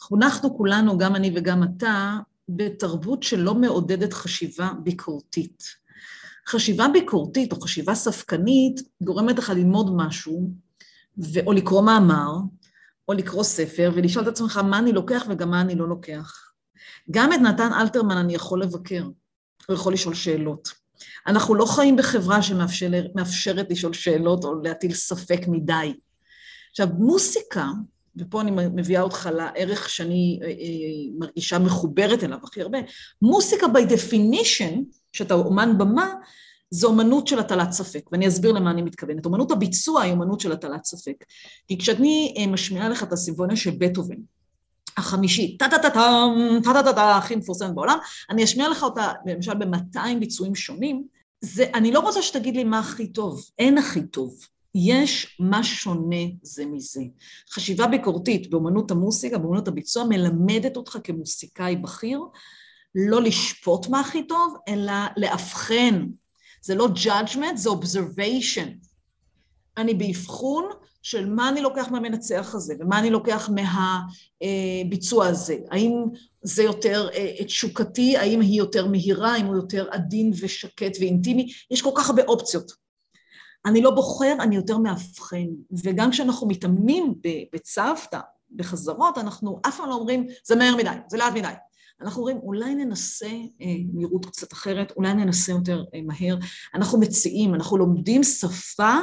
[0.00, 5.64] חונכנו כולנו, גם אני וגם אתה, בתרבות שלא מעודדת חשיבה ביקורתית.
[6.48, 10.50] חשיבה ביקורתית או חשיבה ספקנית גורמת לך ללמוד משהו,
[11.18, 11.40] ו...
[11.46, 12.30] או לקרוא מאמר,
[13.08, 16.52] או לקרוא ספר, ולשאול את עצמך מה אני לוקח וגם מה אני לא לוקח.
[17.10, 19.04] גם את נתן אלתרמן אני יכול לבקר,
[19.68, 20.68] הוא יכול לשאול שאלות.
[21.26, 25.94] אנחנו לא חיים בחברה שמאפשרת לשאול שאלות או להטיל ספק מדי.
[26.70, 27.66] עכשיו, מוסיקה
[28.16, 30.52] ופה אני מביאה אותך לערך שאני אה, אה,
[31.18, 32.78] מרגישה מחוברת אליו הכי הרבה,
[33.22, 36.14] מוסיקה by definition, שאתה אומן במה,
[36.70, 39.24] זו אומנות של הטלת ספק, ואני אסביר למה אני מתכוונת.
[39.24, 41.24] אומנות הביצוע היא אומנות של הטלת ספק.
[41.68, 44.16] כי כשאני אה, משמיעה לך את הסימפוניה של בטהובן,
[44.96, 47.98] החמישית, טה-טה-טה-טם, טה-טה-טה-טה, הכי מפורסמת בעולם,
[48.30, 51.04] אני אשמיע לך אותה למשל ב-200 ביצועים שונים,
[51.40, 54.34] זה, אני לא רוצה שתגיד לי מה הכי טוב, אין הכי טוב.
[54.74, 57.02] יש מה שונה זה מזה.
[57.50, 62.20] חשיבה ביקורתית באמנות המוסיקה, באמנות הביצוע, מלמדת אותך כמוסיקאי בכיר
[62.94, 66.06] לא לשפוט מה הכי טוב, אלא לאבחן.
[66.62, 68.68] זה לא judgment, זה observation.
[69.76, 70.64] אני באבחון
[71.02, 75.56] של מה אני לוקח מהמנצח הזה, ומה אני לוקח מהביצוע הזה.
[75.70, 75.92] האם
[76.42, 81.82] זה יותר אה, תשוקתי, האם היא יותר מהירה, האם הוא יותר עדין ושקט ואינטימי, יש
[81.82, 82.83] כל כך הרבה אופציות.
[83.66, 85.46] אני לא בוחר, אני יותר מאבחן.
[85.84, 87.14] וגם כשאנחנו מתאמנים
[87.52, 88.20] בצוותא,
[88.56, 91.52] בחזרות, אנחנו אף פעם לא אומרים, זה מהר מדי, זה לאט מדי.
[92.00, 93.26] אנחנו אומרים, אולי ננסה
[93.62, 96.36] אה, מהירות קצת אחרת, אולי ננסה יותר אה, מהר.
[96.74, 98.94] אנחנו מציעים, אנחנו לומדים שפה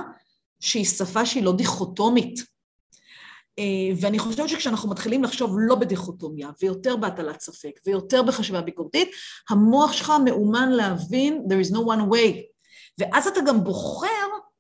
[0.60, 2.40] שהיא שפה שהיא לא דיכוטומית.
[3.60, 3.64] אה,
[4.02, 9.12] ואני חושבת שכשאנחנו מתחילים לחשוב לא בדיכוטומיה, ויותר בהטלת ספק, ויותר בחשיבה ביקורתית,
[9.50, 12.42] המוח שלך מאומן להבין, there is no one way.
[12.98, 14.08] ואז אתה גם בוחר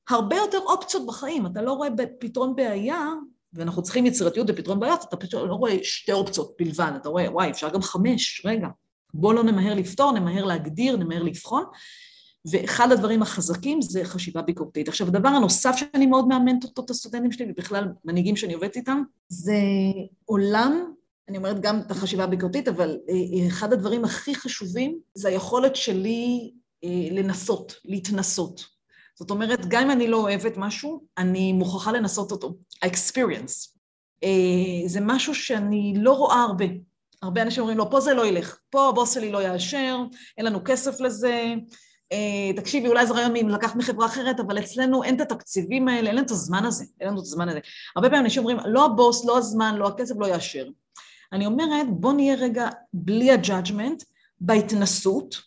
[0.09, 1.45] הרבה יותר אופציות בחיים.
[1.45, 3.09] אתה לא רואה פתרון בעיה,
[3.53, 7.49] ואנחנו צריכים יצירתיות בפתרון בעיות, אתה פשוט לא רואה שתי אופציות בלבד, אתה רואה, וואי,
[7.49, 8.67] אפשר גם חמש, רגע.
[9.13, 11.63] בוא לא נמהר לפתור, נמהר להגדיר, נמהר לבחון.
[12.51, 14.87] ואחד הדברים החזקים זה חשיבה ביקורתית.
[14.87, 19.03] עכשיו, הדבר הנוסף שאני מאוד מאמנת אותו את הסטודנטים שלי, ובכלל מנהיגים שאני עובדת איתם,
[19.27, 19.57] זה
[20.25, 20.93] עולם,
[21.29, 26.51] אני אומרת גם את החשיבה הביקורתית, אבל אה, אחד הדברים הכי חשובים זה היכולת שלי
[26.83, 28.65] אה, לנסות, להתנסות.
[29.15, 32.53] זאת אומרת, גם אם אני לא אוהבת משהו, אני מוכרחה לנסות אותו.
[32.81, 33.77] ה-experience.
[34.23, 36.65] אה, זה משהו שאני לא רואה הרבה.
[37.21, 39.97] הרבה אנשים אומרים לו, פה זה לא ילך, פה הבוס שלי לא יאשר,
[40.37, 41.53] אין לנו כסף לזה,
[42.11, 46.15] אה, תקשיבי, אולי זה רעיון לקח מחברה אחרת, אבל אצלנו אין את התקציבים האלה, אין
[46.15, 47.59] לנו את הזמן הזה, אין לנו את הזמן הזה.
[47.95, 50.67] הרבה פעמים אנשים אומרים, לא הבוס, לא הזמן, לא הכסף, לא יאשר.
[51.33, 54.03] אני אומרת, בוא נהיה רגע בלי ה-judgment,
[54.39, 55.41] בהתנסות,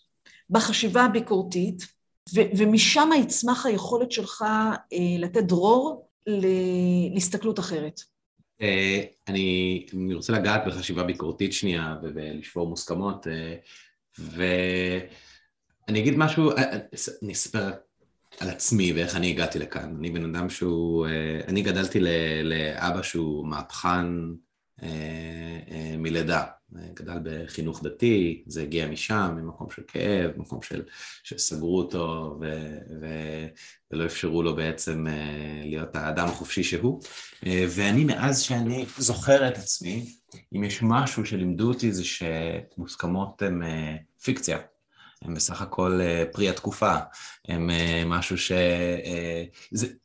[0.50, 1.93] בחשיבה הביקורתית,
[2.32, 4.44] ומשם יצמח היכולת שלך
[4.92, 6.08] אה, לתת דרור
[7.14, 8.00] להסתכלות אחרת.
[9.28, 13.26] אני, אני רוצה לגעת בחשיבה ביקורתית שנייה ולשבור מוסכמות,
[14.18, 16.50] ואני אגיד משהו,
[17.22, 17.70] אני אספר
[18.40, 19.96] על עצמי ואיך אני הגעתי לכאן.
[19.98, 21.06] אני בן אדם שהוא,
[21.48, 22.00] אני גדלתי
[22.44, 24.06] לאבא שהוא מהפכן
[25.98, 26.44] מלידה.
[26.94, 30.82] גדל בחינוך דתי, זה הגיע משם, ממקום של כאב, מקום של,
[31.22, 32.44] שסגרו אותו ו,
[33.00, 33.06] ו,
[33.90, 37.02] ולא אפשרו לו בעצם אה, להיות האדם החופשי שהוא.
[37.46, 40.06] אה, ואני מאז שאני זוכר את עצמי,
[40.56, 44.58] אם יש משהו שלימדו אותי זה שמוסכמות הן אה, פיקציה.
[45.22, 46.00] הם בסך הכל
[46.32, 46.94] פרי התקופה,
[47.48, 47.70] הם
[48.06, 48.52] משהו, ש...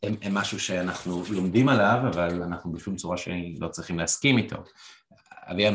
[0.03, 4.57] הם, הם משהו שאנחנו לומדים עליו, אבל אנחנו בשום צורה שלא צריכים להסכים איתו.
[5.51, 5.67] אבי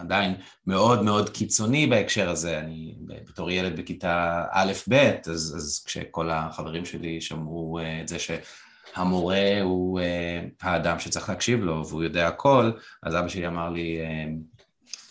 [0.00, 0.34] עדיין
[0.66, 2.94] מאוד מאוד קיצוני בהקשר הזה, אני
[3.28, 4.94] בתור ילד בכיתה א'-ב',
[5.26, 11.60] אז, אז כשכל החברים שלי שמעו אה, את זה שהמורה הוא אה, האדם שצריך להקשיב
[11.60, 12.70] לו והוא יודע הכל,
[13.02, 14.24] אז אבא שלי אמר לי, אה,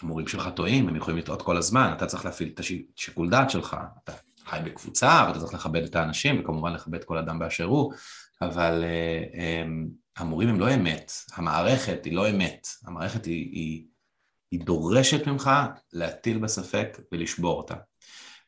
[0.01, 3.77] המורים שלך טועים, הם יכולים לטעות כל הזמן, אתה צריך להפעיל את השיקול דעת שלך,
[4.03, 4.13] אתה
[4.45, 7.93] חי בקבוצה ואתה צריך לכבד את האנשים וכמובן לכבד כל אדם באשר הוא,
[8.41, 8.83] אבל
[10.17, 13.83] המורים הם לא אמת, המערכת היא לא אמת, המערכת היא, היא
[14.51, 15.49] היא דורשת ממך
[15.93, 17.75] להטיל בספק ולשבור אותה.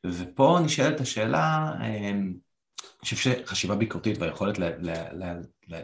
[0.05, 2.33] ופה נשאלת השאלה, אמ,
[2.83, 5.33] אני חושב שחשיבה ביקורתית והיכולת לה, לה, לה,
[5.67, 5.81] לה,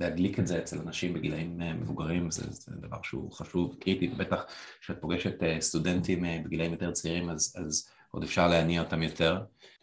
[0.00, 4.44] להדליק את זה אצל אנשים בגילאים אה, מבוגרים זה, זה דבר שהוא חשוב, קריטי, ובטח
[4.80, 9.38] כשאת פוגשת אה, סטודנטים אה, בגילאים יותר צעירים אז, אז עוד אפשר להניע אותם יותר.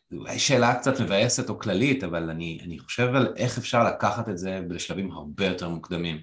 [0.10, 4.30] זו אולי שאלה קצת מבאסת או כללית, אבל אני, אני חושב על איך אפשר לקחת
[4.30, 6.21] את זה בשלבים הרבה יותר מוקדמים.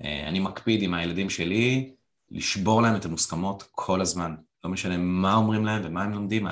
[0.00, 1.93] אני מקפיד עם הילדים שלי,
[2.30, 4.34] לשבור להם את המוסכמות כל הזמן.
[4.64, 6.46] לא משנה מה אומרים להם ומה הם לומדים,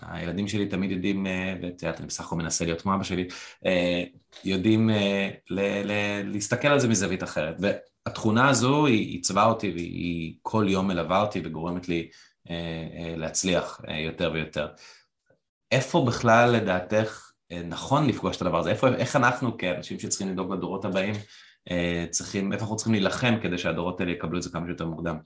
[0.00, 3.28] הילדים שלי תמיד יודעים, אה, ואת יודעת, אני בסך הכל מנסה להיות כמו אבא שלי,
[3.66, 4.04] אה,
[4.44, 5.30] יודעים אה,
[6.24, 7.56] להסתכל על זה מזווית אחרת.
[7.58, 12.08] והתכונה הזו היא עיצבה אותי והיא כל יום מלווה אותי וגורמת לי
[13.16, 14.68] להצליח יותר ויותר.
[15.72, 17.30] איפה בכלל לדעתך
[17.64, 18.70] נכון לפגוש את הדבר הזה?
[18.70, 21.14] איפה, איך אנחנו כאנשים שצריכים לדאוג לדורות הבאים
[22.10, 25.16] צריכים, איפה אנחנו צריכים להילחם כדי שהדורות האלה יקבלו את זה כמה שיותר מוקדם.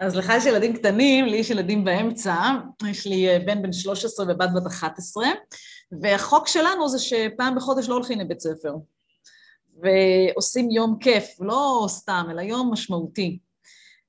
[0.00, 2.34] אז לך יש ילדים קטנים, לי יש ילדים באמצע,
[2.90, 5.26] יש לי אה, בן בן 13 ובת בת 11,
[6.02, 8.74] והחוק שלנו זה שפעם בחודש לא הולכים לבית ספר,
[9.82, 13.38] ועושים יום כיף, לא סתם, אלא יום משמעותי.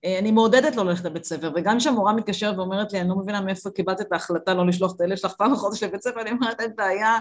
[0.06, 3.42] אה, אני מעודדת לא ללכת לבית ספר, וגם כשהמורה מתקשרת ואומרת לי, אני לא מבינה
[3.42, 6.62] מאיפה קיבלת את ההחלטה לא לשלוח את הילד שלך פעם בחודש לבית ספר, אני אומרת,
[6.62, 7.20] אין בעיה, אה,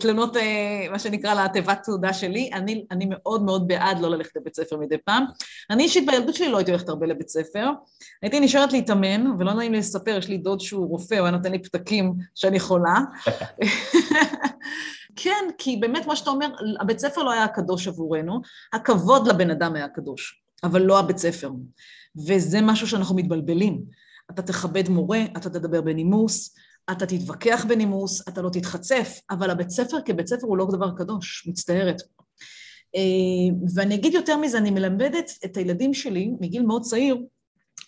[0.00, 2.50] תלונות, אה, מה שנקרא, לתיבת תעודה שלי.
[2.52, 5.24] אני, אני מאוד מאוד בעד לא ללכת לבית ספר מדי פעם.
[5.70, 7.70] אני אישית בילדות שלי לא הייתי הולכת הרבה לבית ספר.
[8.22, 11.52] הייתי נשארת להתאמן, ולא נעים לי לספר, יש לי דוד שהוא רופא, הוא היה נותן
[11.52, 12.98] לי פתקים שאני חולה.
[15.22, 16.48] כן, כי באמת, מה שאתה אומר,
[16.80, 18.40] הבית ספר לא היה הקדוש עבורנו,
[18.72, 21.50] הכבוד לבן אדם היה הקדוש, אבל לא הבית ספר.
[22.26, 23.82] וזה משהו שאנחנו מתבלבלים.
[24.30, 26.54] אתה תכבד מורה, אתה תדבר בנימוס,
[26.90, 31.46] אתה תתווכח בנימוס, אתה לא תתחצף, אבל הבית ספר כבית ספר הוא לא דבר קדוש,
[31.48, 32.02] מצטערת.
[32.96, 37.16] אה, ואני אגיד יותר מזה, אני מלמדת את הילדים שלי מגיל מאוד צעיר,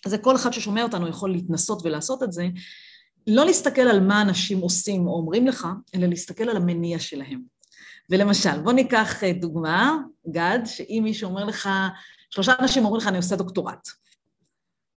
[0.07, 2.47] זה כל אחד ששומע אותנו יכול להתנסות ולעשות את זה,
[3.27, 7.41] לא להסתכל על מה אנשים עושים או אומרים לך, אלא להסתכל על המניע שלהם.
[8.09, 9.97] ולמשל, בוא ניקח אה, דוגמה,
[10.31, 11.69] גד, שאם מישהו אומר לך,
[12.29, 13.87] שלושה אנשים אומרים לך, אני עושה דוקטורט.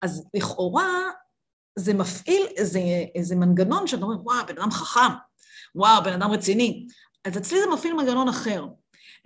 [0.01, 1.09] אז לכאורה
[1.75, 2.79] זה מפעיל איזה,
[3.15, 5.13] איזה מנגנון שאתה אומר, וואו, בן אדם חכם,
[5.75, 6.87] וואו, בן אדם רציני.
[7.25, 8.65] אז אצלי זה מפעיל מנגנון אחר.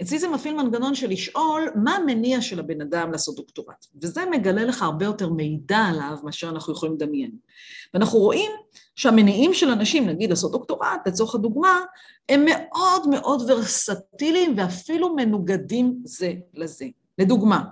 [0.01, 3.85] אצלי זה מפעיל מנגנון של לשאול מה המניע של הבן אדם לעשות דוקטורט.
[4.01, 7.31] וזה מגלה לך הרבה יותר מידע עליו מאשר אנחנו יכולים לדמיין.
[7.93, 8.51] ואנחנו רואים
[8.95, 11.79] שהמניעים של אנשים, נגיד לעשות דוקטורט, לצורך הדוגמה,
[12.29, 16.85] הם מאוד מאוד ורסטיליים ואפילו מנוגדים זה לזה.
[17.17, 17.63] לדוגמה,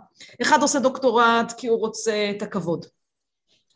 [0.41, 2.85] אחד עושה דוקטורט כי הוא רוצה את הכבוד.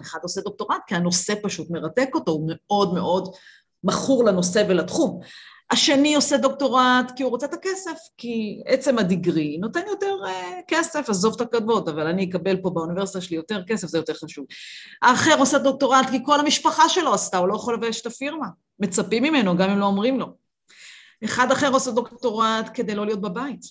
[0.01, 3.35] אחד עושה דוקטורט כי הנושא פשוט מרתק אותו, הוא מאוד מאוד
[3.83, 5.19] מכור לנושא ולתחום.
[5.71, 10.29] השני עושה דוקטורט כי הוא רוצה את הכסף, כי עצם הדיגרי נותן יותר uh,
[10.67, 14.45] כסף, עזוב את הכתבות, אבל אני אקבל פה באוניברסיטה שלי יותר כסף, זה יותר חשוב.
[15.01, 18.47] האחר עושה דוקטורט כי כל המשפחה שלו עשתה, הוא לא יכול לבייש את הפירמה.
[18.79, 20.27] מצפים ממנו, גם אם לא אומרים לו.
[21.25, 23.61] אחד אחר עושה דוקטורט כדי לא להיות בבית.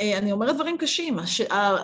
[0.00, 1.16] אה, אני אומרת דברים קשים,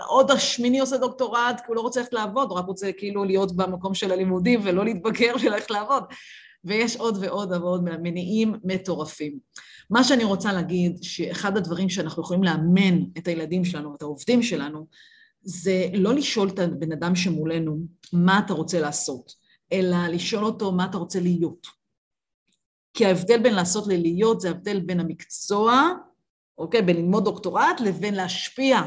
[0.09, 3.57] עוד השמיני עושה דוקטורט כי הוא לא רוצה ללכת לעבוד, הוא רק רוצה כאילו להיות
[3.57, 6.05] במקום של הלימודים ולא להתבגר וללכת לעבוד.
[6.64, 9.38] ויש עוד ועוד ועוד מניעים מטורפים.
[9.90, 14.87] מה שאני רוצה להגיד, שאחד הדברים שאנחנו יכולים לאמן את הילדים שלנו, את העובדים שלנו,
[15.42, 17.79] זה לא לשאול את הבן אדם שמולנו
[18.12, 19.35] מה אתה רוצה לעשות,
[19.72, 21.66] אלא לשאול אותו מה אתה רוצה להיות.
[22.94, 25.92] כי ההבדל בין לעשות ללהיות זה ההבדל בין המקצוע
[26.59, 26.83] אוקיי?
[26.83, 28.81] בין ללמוד דוקטורט לבין להשפיע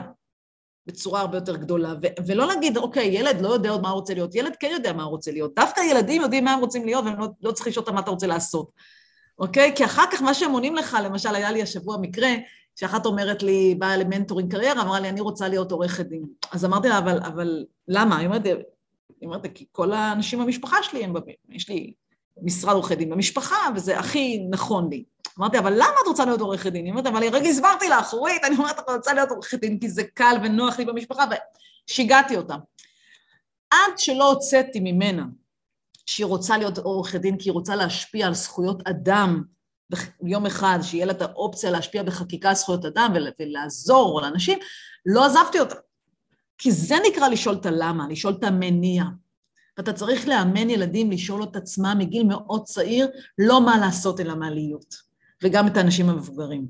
[0.86, 4.14] בצורה הרבה יותר גדולה, ו- ולא להגיד, אוקיי, ילד לא יודע עוד מה הוא רוצה
[4.14, 5.56] להיות, ילד כן יודע מה הוא רוצה להיות.
[5.56, 8.12] דווקא ילדים יודעים מה הם רוצים להיות, והם לא, לא צריכים לשאול אותם מה אתה
[8.12, 8.72] רוצה לעשות,
[9.40, 9.74] אוקיי?
[9.76, 12.30] כי אחר כך מה שהם עונים לך, למשל, היה לי השבוע מקרה,
[12.76, 16.24] שאחת אומרת לי, באה למנטורינג קריירה, אמרה לי, אני רוצה להיות עורכת דין.
[16.52, 18.18] אז אמרתי לה, אבל, אבל למה?
[18.18, 18.56] היא אומרת, היא
[19.24, 21.14] אומרת, כי כל האנשים במשפחה שלי, הם,
[21.50, 21.94] יש לי
[22.42, 25.04] משרד עורכי דין במשפחה, וזה הכי נכון לי.
[25.40, 26.86] אמרתי, אבל למה את רוצה להיות עורכת דין?
[26.86, 29.90] היא אומרת, אבל רגע הסברתי לך, אורית, אני אומרת, את רוצה להיות עורכת דין כי
[29.90, 31.24] זה קל ונוח לי במשפחה,
[31.90, 32.56] ושיגעתי אותה.
[33.72, 35.24] עד שלא הוצאתי ממנה
[36.06, 39.44] שהיא רוצה להיות עורכת דין כי היא רוצה להשפיע על זכויות אדם
[40.24, 44.60] יום אחד, שיהיה לה את האופציה להשפיע בחקיקה על זכויות אדם ולעזור לאנשים,
[45.06, 45.76] לא עזבתי אותה.
[46.58, 49.04] כי זה נקרא לשאול את הלמה, לשאול את המניע.
[49.78, 54.50] ואתה צריך לאמן ילדים לשאול את עצמם מגיל מאוד צעיר, לא מה לעשות אלא מה
[54.50, 55.07] להיות,
[55.44, 56.68] וגם את האנשים המבוגרים.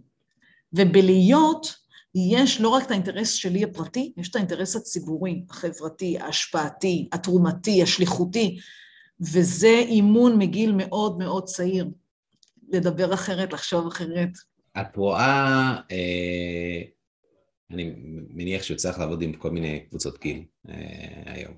[0.74, 1.76] ובלהיות,
[2.16, 8.60] יש לא רק את האינטרס שלי הפרטי, יש את האינטרס הציבורי, החברתי, ההשפעתי, התרומתי, השליחותי,
[9.20, 11.88] וזה אימון מגיל מאוד מאוד צעיר.
[12.70, 14.30] לדבר אחרת, לחשוב אחרת.
[14.82, 16.82] את רואה, אה,
[17.72, 17.94] אני
[18.30, 21.54] מניח שיוצא לך לעבוד עם כל מיני קבוצות גיל אה, היום.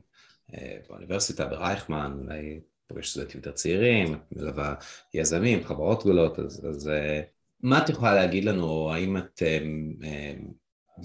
[0.53, 4.73] אה, באוניברסיטה, ברייכמן, אולי פוגש סטודנטים יותר צעירים, מלווה
[5.13, 7.21] יזמים, חברות גדולות, אז, אז אה,
[7.63, 9.59] מה את יכולה להגיד לנו, האם את, אה,
[10.03, 10.33] אה,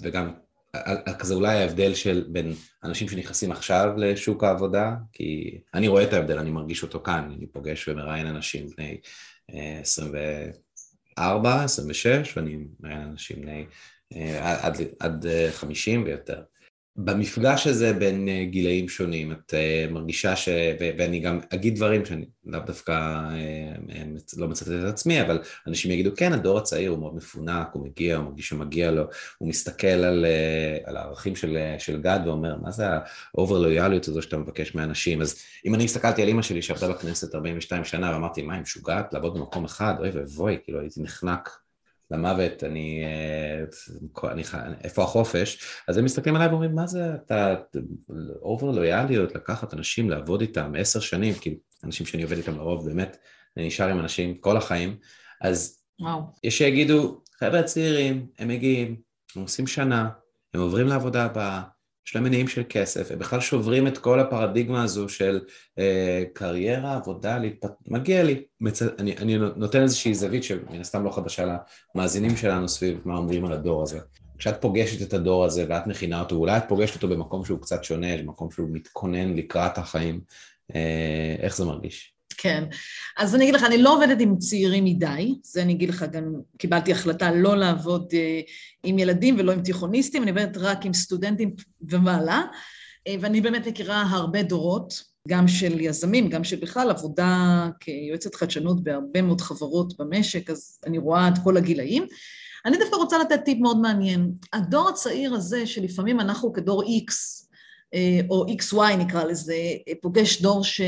[0.01, 0.33] וגם
[1.19, 6.39] כזה אולי ההבדל של בין אנשים שנכנסים עכשיו לשוק העבודה, כי אני רואה את ההבדל,
[6.39, 8.97] אני מרגיש אותו כאן, אני פוגש ומראיין אנשים בני
[9.81, 13.65] 24, 26, ואני מראיין אנשים בני
[14.39, 16.41] עד, עד 50 ויותר.
[16.97, 20.49] במפגש הזה בין אה, גילאים שונים, את אה, מרגישה ש...
[20.79, 23.19] ואני גם אגיד דברים שאני לאו דווקא
[23.89, 27.85] אה, לא מצטט את עצמי, אבל אנשים יגידו, כן, הדור הצעיר הוא מאוד מפונק, הוא
[27.85, 29.03] מגיע, הוא מרגיש שמגיע לו,
[29.37, 30.25] הוא מסתכל על,
[30.83, 32.85] על הערכים של, של גד ואומר, מה זה
[33.33, 35.21] ה over לויאליות הזו שאתה מבקש מאנשים?
[35.21, 39.13] אז אם אני הסתכלתי על אימא שלי שעבדה בכנסת 42 שנה ואמרתי, מה, היא משוגעת
[39.13, 39.95] לעבוד במקום אחד?
[39.99, 41.64] אוי ואבוי, כאילו הייתי נחנק
[42.15, 44.43] למוות, אני, אה, אני,
[44.83, 45.63] איפה החופש?
[45.87, 47.55] אז הם מסתכלים עליי ואומרים, מה זה, אתה,
[48.41, 53.17] אובר לויאליות, לקחת אנשים, לעבוד איתם עשר שנים, כי אנשים שאני עובד איתם לרוב, באמת,
[53.57, 54.97] אני נשאר עם אנשים כל החיים,
[55.41, 56.21] אז וואו.
[56.43, 58.95] יש שיגידו, חבר'ה צעירים, הם מגיעים,
[59.35, 60.09] הם עושים שנה,
[60.53, 61.61] הם עוברים לעבודה הבאה,
[62.07, 65.39] יש להם מניעים של כסף, הם בכלל שוברים את כל הפרדיגמה הזו של
[65.79, 67.71] אה, קריירה, עבודה, להתפת...
[67.87, 68.43] מגיע לי.
[68.61, 68.81] מצ...
[68.81, 71.57] אני, אני נותן איזושהי זווית שמן הסתם לא חדשה
[71.95, 73.99] למאזינים שלנו סביב מה אומרים על הדור הזה.
[74.37, 77.83] כשאת פוגשת את הדור הזה ואת מכינה אותו, אולי את פוגשת אותו במקום שהוא קצת
[77.83, 80.21] שונה, במקום שהוא מתכונן לקראת החיים,
[80.75, 82.14] אה, איך זה מרגיש?
[82.37, 82.63] כן.
[83.17, 86.33] אז אני אגיד לך, אני לא עובדת עם צעירים מדי, זה אני אגיד לך, גם
[86.57, 88.41] קיבלתי החלטה לא לעבוד אה,
[88.83, 92.43] עם ילדים ולא עם תיכוניסטים, אני עובדת רק עם סטודנטים ומעלה,
[93.07, 98.83] אה, ואני באמת מכירה הרבה דורות, גם של יזמים, גם של בכלל עבודה כיועצת חדשנות
[98.83, 102.05] בהרבה מאוד חברות במשק, אז אני רואה את כל הגילאים.
[102.65, 104.31] אני דווקא רוצה לתת טיפ מאוד מעניין.
[104.53, 107.13] הדור הצעיר הזה, שלפעמים אנחנו כדור X,
[107.93, 109.55] אה, או XY נקרא לזה,
[110.01, 110.81] פוגש דור ש...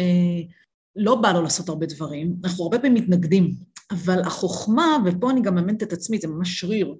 [0.98, 3.56] לא בא לו לעשות הרבה דברים, אנחנו הרבה פעמים מתנגדים,
[3.92, 6.96] אבל החוכמה, ופה אני גם מאמנת את עצמי, זה ממש שריר,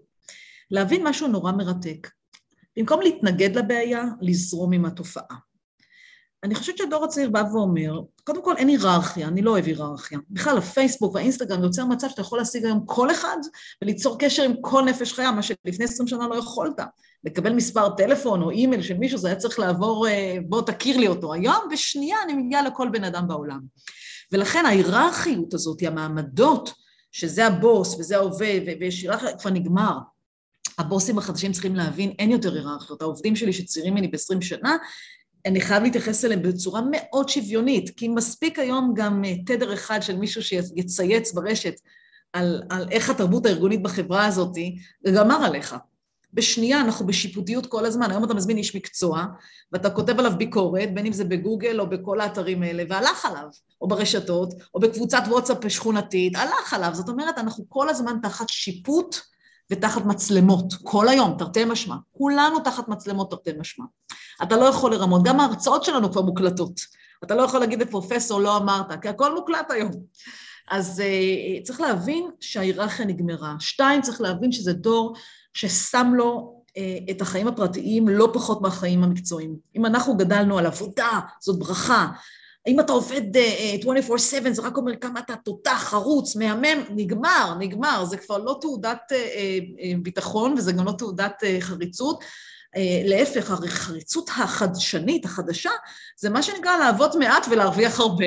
[0.72, 2.08] להבין משהו נורא מרתק.
[2.78, 5.47] במקום להתנגד לבעיה, לזרום עם התופעה.
[6.44, 10.20] אני חושבת שהדור הצעיר בא ואומר, קודם כל אין היררכיה, אני לא אוהב היררכיה.
[10.30, 13.38] בכלל הפייסבוק והאינסטגרם יוצר מצב שאתה יכול להשיג היום כל אחד
[13.82, 16.80] וליצור קשר עם כל נפש חיה, מה שלפני עשרים שנה לא יכולת.
[17.24, 21.08] לקבל מספר טלפון או אימייל של מישהו, זה היה צריך לעבור, אה, בוא תכיר לי
[21.08, 21.34] אותו.
[21.34, 23.60] היום בשנייה אני מגיעה לכל בן אדם בעולם.
[24.32, 26.74] ולכן ההיררכיות הזאת, המעמדות,
[27.12, 29.98] שזה הבוס וזה העובד, ויש היררכיה, כבר נגמר.
[30.78, 33.02] הבוסים החדשים צריכים להבין, אין יותר היררכיות.
[33.02, 34.78] העובדים שלי שצעירים ממני ב-20 שנה,
[35.48, 40.18] אני חייב להתייחס אליהם בצורה מאוד שוויונית, כי מספיק היום גם אה, תדר אחד של
[40.18, 41.76] מישהו שיצייץ ברשת
[42.34, 44.58] על, על איך התרבות הארגונית בחברה הזאת,
[45.14, 45.76] גמר עליך.
[46.34, 49.26] בשנייה אנחנו בשיפוטיות כל הזמן, היום אתה מזמין איש מקצוע,
[49.72, 53.48] ואתה כותב עליו ביקורת, בין אם זה בגוגל או בכל האתרים האלה, והלך עליו,
[53.82, 56.90] או ברשתות, או בקבוצת וואטסאפ שכונתית, הלך עליו.
[56.94, 59.16] זאת אומרת, אנחנו כל הזמן תחת שיפוט
[59.72, 61.96] ותחת מצלמות, כל היום, תרתי משמע.
[62.12, 63.86] כולנו תחת מצלמות תרתי משמע.
[64.44, 66.82] אתה לא יכול לרמות, גם ההרצאות שלנו כבר מוקלטות.
[67.24, 69.92] אתה לא יכול להגיד לפרופסור, לא אמרת, כי הכל מוקלט היום.
[70.70, 73.56] אז uh, צריך להבין שההיררכיה נגמרה.
[73.60, 75.16] שתיים, צריך להבין שזה דור
[75.54, 79.56] ששם לו uh, את החיים הפרטיים לא פחות מהחיים המקצועיים.
[79.76, 82.08] אם אנחנו גדלנו על עבודה, זאת ברכה.
[82.68, 88.06] אם אתה עובד uh, 24/7, זה רק אומר כמה אתה תותח, חרוץ, מהמם, נגמר, נגמר.
[88.06, 89.12] זה כבר לא תעודת
[90.02, 92.24] ביטחון וזה גם לא תעודת חריצות.
[92.78, 95.70] אה, להפך, החריצות החדשנית, החדשה,
[96.18, 98.26] זה מה שנקרא לעבוד מעט ולהרוויח הרבה,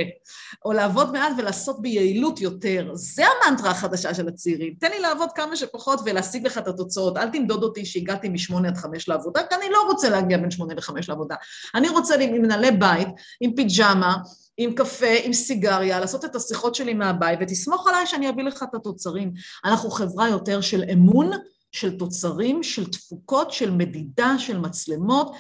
[0.65, 2.91] או לעבוד מעט ולעשות ביעילות יותר.
[2.95, 4.75] זה המנטרה החדשה של הצעירים.
[4.81, 7.17] תן לי לעבוד כמה שפחות ולהשיג לך את התוצאות.
[7.17, 10.75] אל תמדוד אותי שהגעתי משמונה עד חמש לעבודה, כי אני לא רוצה להגיע בין שמונה
[10.75, 11.35] לחמש לעבודה.
[11.75, 13.09] אני רוצה עם מנהלי בית,
[13.41, 14.17] עם פיג'מה,
[14.57, 18.75] עם קפה, עם סיגריה, לעשות את השיחות שלי מהבית, ותסמוך עליי שאני אביא לך את
[18.75, 19.33] התוצרים.
[19.65, 21.31] אנחנו חברה יותר של אמון,
[21.73, 25.33] של תוצרים, של תפוקות, של מדידה, של מצלמות.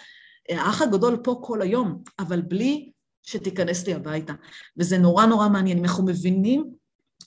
[0.48, 2.90] האח הגדול פה כל היום, אבל בלי
[3.22, 4.32] שתיכנס לי הביתה.
[4.76, 5.78] וזה נורא נורא מעניין.
[5.78, 6.70] אנחנו מבינים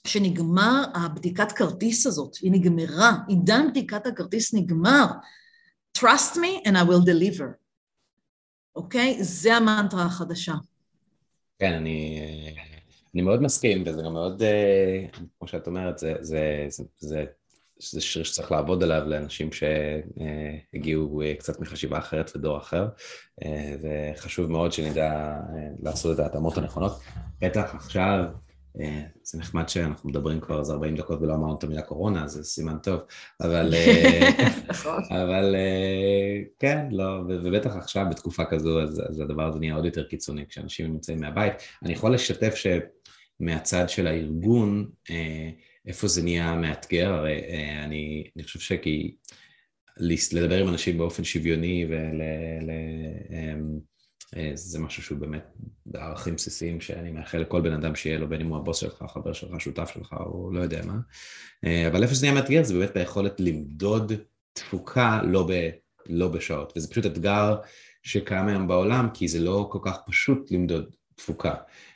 [0.06, 5.06] שנגמר הבדיקת כרטיס הזאת, היא נגמרה, עידן בדיקת הכרטיס נגמר.
[5.98, 7.44] Trust me and I will deliver.
[8.76, 9.16] אוקיי?
[9.18, 9.22] Okay?
[9.22, 10.54] זה המנטרה החדשה.
[11.58, 12.20] כן, אני,
[13.14, 15.06] אני מאוד מסכים, וזה גם מאוד, אה,
[15.38, 17.24] כמו שאת אומרת, זה, זה, זה, זה
[17.78, 22.88] זה שיר שצריך לעבוד עליו לאנשים שהגיעו אה, קצת מחשיבה אחרת ודור אחר,
[23.44, 25.36] אה, וחשוב מאוד שנדע
[25.82, 27.00] לעשות את ההתאמות הנכונות.
[27.40, 28.24] בטח עכשיו,
[29.22, 32.78] זה נחמד שאנחנו מדברים כבר איזה 40 דקות ולא אמרנו את המילה קורונה, זה סימן
[32.78, 33.00] טוב,
[33.40, 33.74] אבל,
[34.68, 35.02] נכון.
[35.22, 35.54] אבל
[36.58, 40.86] כן, לא, ובטח עכשיו בתקופה כזו, אז, אז הדבר הזה נהיה עוד יותר קיצוני כשאנשים
[40.86, 41.52] נמצאים מהבית.
[41.82, 44.90] אני יכול לשתף שמהצד של הארגון,
[45.86, 47.40] איפה זה נהיה מאתגר, הרי
[47.84, 49.14] אני, אני חושב שכי
[50.32, 52.22] לדבר עם אנשים באופן שוויוני ול...
[52.62, 52.70] ל,
[53.30, 53.78] אמ,
[54.36, 55.44] אה, זה משהו שהוא באמת
[55.86, 59.32] בערכים בסיסיים שאני מאחל לכל בן אדם שיהיה לו, בין אם הוא הבוס שלך, חבר
[59.32, 60.98] שלך, שותף שלך, או לא יודע מה.
[61.64, 64.12] אה, אבל איפה שזה נהיה מאתגר זה באמת ביכולת למדוד
[64.52, 65.70] תפוקה לא, ב,
[66.06, 66.72] לא בשעות.
[66.76, 67.56] וזה פשוט אתגר
[68.02, 71.54] שקיים היום בעולם, כי זה לא כל כך פשוט למדוד תפוקה.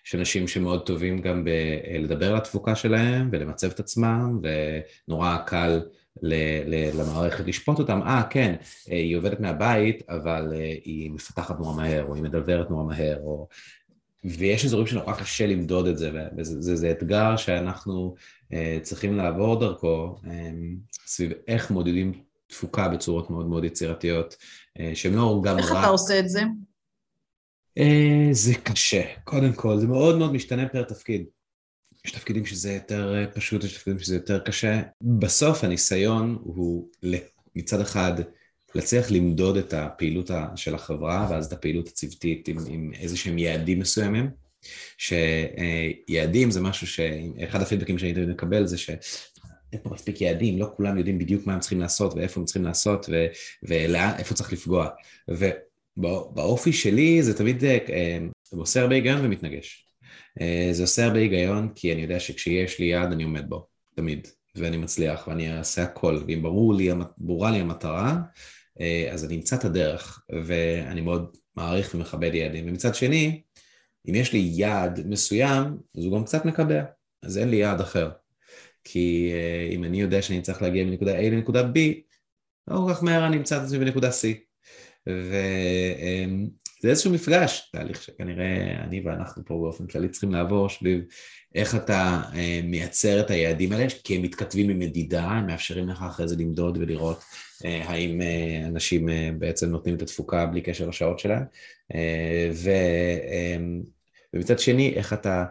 [0.09, 5.81] יש אנשים שמאוד טובים גם בלדבר על התפוקה שלהם ולמצב את עצמם, ונורא קל
[6.23, 8.55] למערכת לשפוט אותם, אה כן,
[8.91, 13.17] אה, היא עובדת מהבית, אבל אה, היא מפתחת נורא מהר, או היא מדברת נורא מהר,
[13.23, 13.49] או...
[14.25, 18.15] ויש אזורים שנורא קשה למדוד את זה, וזה זה, זה אתגר שאנחנו
[18.53, 20.29] uh, צריכים לעבור דרכו um,
[21.07, 22.13] סביב איך מודדים
[22.47, 24.37] תפוקה בצורות מאוד מאוד יצירתיות,
[24.95, 25.73] שהן לא גם איך רק...
[25.73, 26.43] איך אתה עושה את זה?
[27.79, 31.25] Uh, זה קשה, קודם כל, זה מאוד מאוד משתנה פר תפקיד.
[32.05, 34.83] יש תפקידים שזה יותר אה, פשוט, יש תפקידים שזה יותר קשה.
[35.01, 36.89] בסוף הניסיון הוא
[37.55, 38.13] מצד אחד
[38.75, 43.79] להצליח למדוד את הפעילות של החברה ואז את הפעילות הצוותית עם, עם איזה שהם יעדים
[43.79, 44.31] מסוימים.
[44.99, 48.99] שיעדים זה משהו שאחד הפידבקים שאני תמיד מקבל זה שאין
[49.83, 53.09] פה מספיק יעדים, לא כולם יודעים בדיוק מה הם צריכים לעשות ואיפה הם צריכים לעשות
[53.63, 54.89] ואיפה צריך לפגוע.
[55.99, 58.19] ובאופי שלי זה תמיד אה, אה,
[58.51, 59.87] עושה הרבה היגיון ומתנגש.
[60.41, 64.29] אה, זה עושה הרבה היגיון, כי אני יודע שכשיש לי יעד אני עומד בו, תמיד,
[64.55, 68.17] ואני מצליח, ואני אעשה הכל, ואם ברור לי, ברורה לי המטרה,
[69.13, 72.69] אז אני אמצא את הדרך, ואני מאוד מעריך ומכבד יעדים.
[72.69, 73.43] ומצד שני,
[74.09, 76.83] אם יש לי יעד מסוים, אז הוא גם קצת מקבע,
[77.23, 78.11] אז אין לי יעד אחר.
[78.85, 79.33] כי
[79.71, 81.79] אם אני יודע שאני צריך להגיע מנקודה A לנקודה B,
[82.69, 84.48] לא כל כך מהר אני אמצא את עצמי בנקודה C.
[86.83, 91.01] זה איזשהו מפגש, תהליך שכנראה אני ואנחנו פה באופן כללי צריכים לעבור סביב
[91.55, 96.03] איך אתה אה, מייצר את היעדים האלה, כי הם מתכתבים עם מדידה, הם מאפשרים לך
[96.03, 97.25] אחרי זה למדוד ולראות
[97.65, 101.43] אה, האם אה, אנשים בעצם נותנים את התפוקה בלי קשר לשעות שלהם,
[102.53, 102.71] ו,
[104.35, 105.45] ומצד שני, איך אתה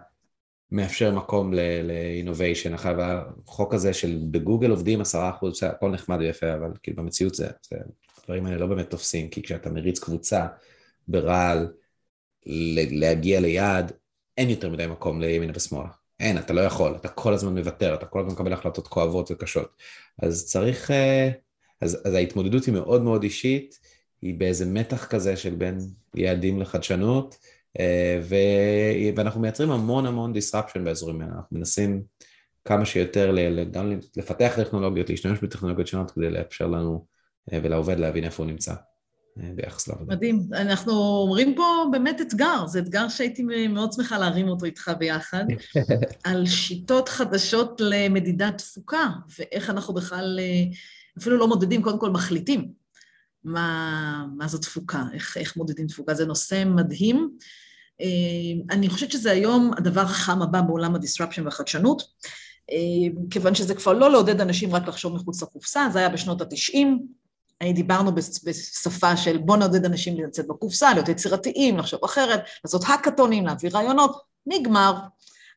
[0.71, 6.71] מאפשר מקום לאינוביישן, אחר החוק הזה של בגוגל עובדים עשרה אחוז, הכל נחמד ויפה, אבל
[6.83, 7.77] כאילו במציאות זה, זה,
[8.27, 10.47] הדברים האלה לא באמת תופסים, כי כשאתה מריץ קבוצה
[11.07, 11.67] ברעל
[12.91, 13.91] להגיע ליעד,
[14.37, 15.89] אין יותר מדי מקום לימינה ושמאלה.
[16.19, 19.75] אין, אתה לא יכול, אתה כל הזמן מוותר, אתה כל הזמן מקבל החלטות כואבות וקשות.
[20.21, 21.29] אז צריך, אה,
[21.81, 23.79] אז, אז ההתמודדות היא מאוד מאוד אישית,
[24.21, 25.79] היא באיזה מתח כזה של בין
[26.15, 27.37] יעדים לחדשנות,
[27.79, 28.35] אה, ו,
[29.15, 32.03] ואנחנו מייצרים המון המון disruption באזורים האלה, אנחנו מנסים
[32.65, 33.35] כמה שיותר
[33.71, 37.16] גם לפתח טכנולוגיות, להשתמש בטכנולוגיות שונות כדי לאפשר לנו
[37.51, 38.73] ולעובד להבין איפה הוא נמצא.
[39.55, 40.15] ביחס לעבודה.
[40.15, 40.47] מדהים.
[40.53, 45.45] אנחנו אומרים פה באמת אתגר, זה אתגר שהייתי מאוד שמחה להרים אותו איתך ביחד,
[46.23, 50.39] על שיטות חדשות למדידת תפוקה, ואיך אנחנו בכלל
[51.17, 52.71] אפילו לא מודדים, קודם כל מחליטים
[53.43, 56.13] מה, מה זו תפוקה, איך, איך מודדים תפוקה.
[56.13, 57.29] זה נושא מדהים.
[58.69, 62.03] אני חושבת שזה היום הדבר החם הבא בעולם הדיסרפשן והחדשנות,
[63.29, 67.07] כיוון שזה כבר לא לעודד אנשים רק לחשוב מחוץ לקופסה, זה היה בשנות התשעים,
[67.63, 73.69] דיברנו בשפה של בוא נעודד אנשים לצאת בקופסה, להיות יצירתיים, לחשוב אחרת, לעשות האקתונים, להביא
[73.73, 74.95] רעיונות, נגמר.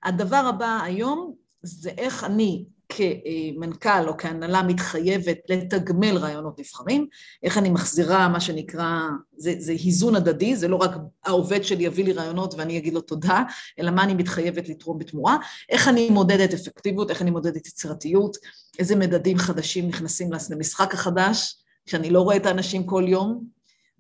[0.05, 7.07] הדבר הבא היום זה איך אני כמנכ"ל או כהנהלה מתחייבת לתגמל רעיונות נבחרים,
[7.42, 9.01] איך אני מחזירה מה שנקרא,
[9.36, 10.90] זה, זה היזון הדדי, זה לא רק
[11.24, 13.42] העובד שלי יביא לי רעיונות ואני אגיד לו תודה,
[13.78, 15.36] אלא מה אני מתחייבת לתרום בתמורה,
[15.68, 18.36] איך אני מודדת אפקטיביות, איך אני מודדת יצירתיות,
[18.78, 21.57] איזה מדדים חדשים נכנסים למשחק החדש,
[21.91, 23.47] כשאני לא רואה את האנשים כל יום,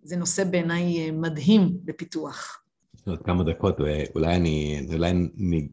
[0.02, 2.62] זה נושא בעיניי מדהים לפיתוח.
[3.06, 5.12] עוד כמה דקות, ואולי אני, אולי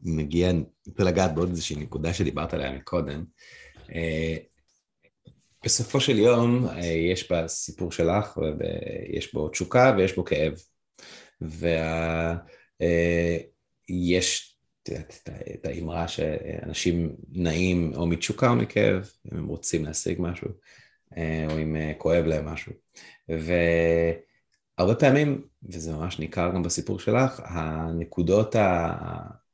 [0.02, 3.24] נגיע, אני רוצה לגעת בעוד איזושהי נקודה שדיברת עליה מקודם.
[3.94, 4.36] אה,
[5.64, 10.52] בסופו של יום אה, יש בסיפור שלך, ויש בו תשוקה ויש בו כאב.
[13.90, 14.58] ויש
[14.90, 15.00] אה,
[15.54, 20.48] את האמרה שאנשים נעים או מתשוקה או מכאב, אם הם רוצים להשיג משהו,
[21.16, 22.72] או אם כואב להם משהו.
[23.30, 23.52] ו...
[24.78, 28.56] הרבה פעמים, וזה ממש ניכר גם בסיפור שלך, הנקודות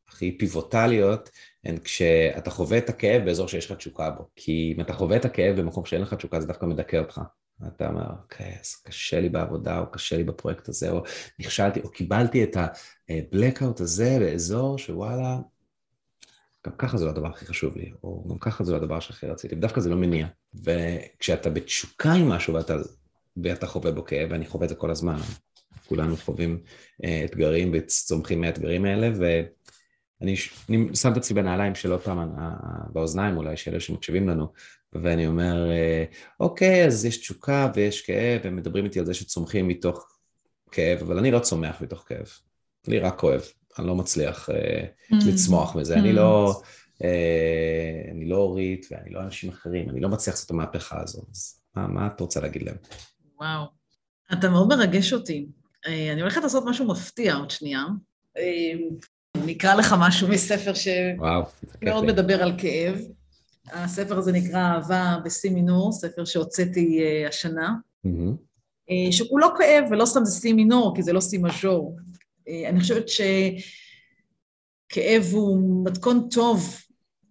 [0.09, 1.31] הכי פיבוטליות
[1.65, 4.29] הן כשאתה חווה את הכאב באזור שיש לך תשוקה בו.
[4.37, 7.21] כי אם אתה חווה את הכאב במקום שאין לך תשוקה, זה דווקא מדכא אותך.
[7.67, 11.03] אתה אומר, אוקיי, אז קשה לי בעבודה, או קשה לי בפרויקט הזה, או
[11.39, 15.39] נכשלתי, או קיבלתי את ה-blackout הזה באזור שוואלה,
[16.67, 19.27] גם ככה זה לא הדבר הכי חשוב לי, או גם ככה זה לא הדבר שהכי
[19.27, 20.27] רציתי, ודווקא זה לא מניע.
[20.55, 22.77] וכשאתה בתשוקה עם משהו ואתה
[23.43, 25.19] ואתה חווה בו כאב, ואני חווה את זה כל הזמן.
[25.87, 26.59] כולנו חווים
[27.05, 29.11] אה, אתגרים וצומחים מהאתגרים האלה,
[30.21, 30.37] ואני
[30.95, 32.37] שם את עצמי בנעליים של עוד פעם
[32.93, 34.53] באוזניים אולי, של אלה שמקשיבים לנו,
[34.93, 36.05] ואני אומר, אה,
[36.41, 40.19] אוקיי, אז יש תשוקה ויש כאב, והם מדברים איתי על זה שצומחים מתוך
[40.71, 42.29] כאב, אבל אני לא צומח מתוך כאב,
[42.89, 43.43] אני רק כואב,
[43.79, 45.29] אני לא מצליח אה, mm.
[45.29, 46.61] לצמוח מזה, אני לא...
[48.13, 51.61] אני לא אורית ואני לא אנשים אחרים, אני לא מצליח לעשות את המהפכה הזו, אז
[51.77, 52.77] מה, מה את רוצה להגיד להם?
[53.41, 53.65] וואו.
[54.33, 55.47] אתה מאוד מרגש אותי.
[55.87, 57.85] אה, אני הולכת לעשות משהו מפתיע עוד שנייה.
[58.37, 58.73] אה,
[59.53, 62.99] אקרא לך משהו מספר שמאוד מדבר על כאב.
[63.73, 67.75] הספר הזה נקרא אהבה בסי מינור, ספר שהוצאתי השנה,
[68.07, 69.25] mm-hmm.
[69.33, 71.97] לא כאב ולא סתם זה סי מינור, כי זה לא סי מז'ור.
[72.49, 73.07] Uh, אני חושבת
[74.89, 76.81] שכאב הוא מתכון טוב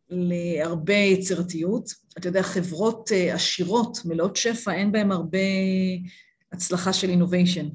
[0.10, 1.90] להרבה יצירתיות.
[2.18, 5.38] אתה יודע, חברות אה, עשירות, מלאות שפע, אין בהן הרבה
[6.52, 7.70] הצלחה של אינוביישן.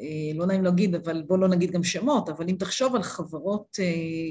[0.00, 3.76] אה, לא נעים להגיד, אבל בוא לא נגיד גם שמות, אבל אם תחשוב על חברות
[3.80, 4.30] אה,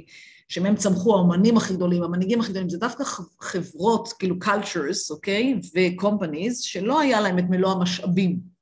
[0.49, 3.03] שמהם צמחו האומנים הכי גדולים, המנהיגים הכי גדולים, זה דווקא
[3.41, 5.59] חברות, כאילו cultures, אוקיי?
[5.75, 8.54] ו-companies, שלא היה להם את מלוא המשאבים.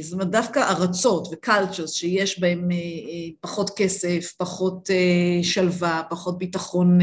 [0.00, 2.68] זאת אומרת, דווקא ארצות ו-cultures שיש בהם
[3.40, 4.90] פחות כסף, פחות
[5.42, 6.98] שלווה, פחות ביטחון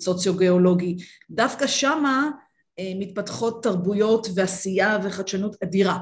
[0.00, 0.96] סוציו-גיאולוגי,
[1.30, 2.30] דווקא שמה
[2.78, 5.98] אה, מתפתחות תרבויות ועשייה וחדשנות אדירה.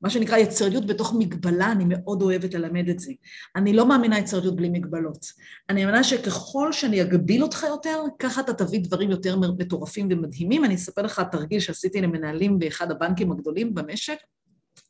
[0.00, 3.12] מה שנקרא יצירתיות בתוך מגבלה, אני מאוד אוהבת ללמד את זה.
[3.56, 5.26] אני לא מאמינה יצירתיות בלי מגבלות.
[5.68, 10.64] אני מאמינה שככל שאני אגביל אותך יותר, ככה אתה תביא דברים יותר מטורפים ומדהימים.
[10.64, 14.18] אני אספר לך תרגיל שעשיתי למנהלים באחד הבנקים הגדולים במשק.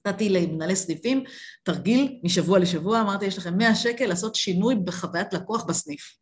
[0.08, 1.24] נתתי למנהלי סניפים
[1.62, 6.18] תרגיל משבוע לשבוע, אמרתי, יש לכם 100 שקל לעשות שינוי בחוויית לקוח בסניף.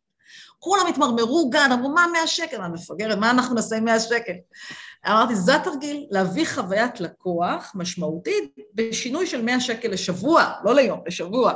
[0.59, 2.57] כולם התמרמרו, גן, אמרו, מה 100 שקל?
[2.57, 4.33] מה מפגרת, מה אנחנו נעשה עם 100 שקל?
[5.07, 11.53] אמרתי, זה התרגיל, להביא חוויית לקוח משמעותית בשינוי של 100 שקל לשבוע, לא ליום, לשבוע.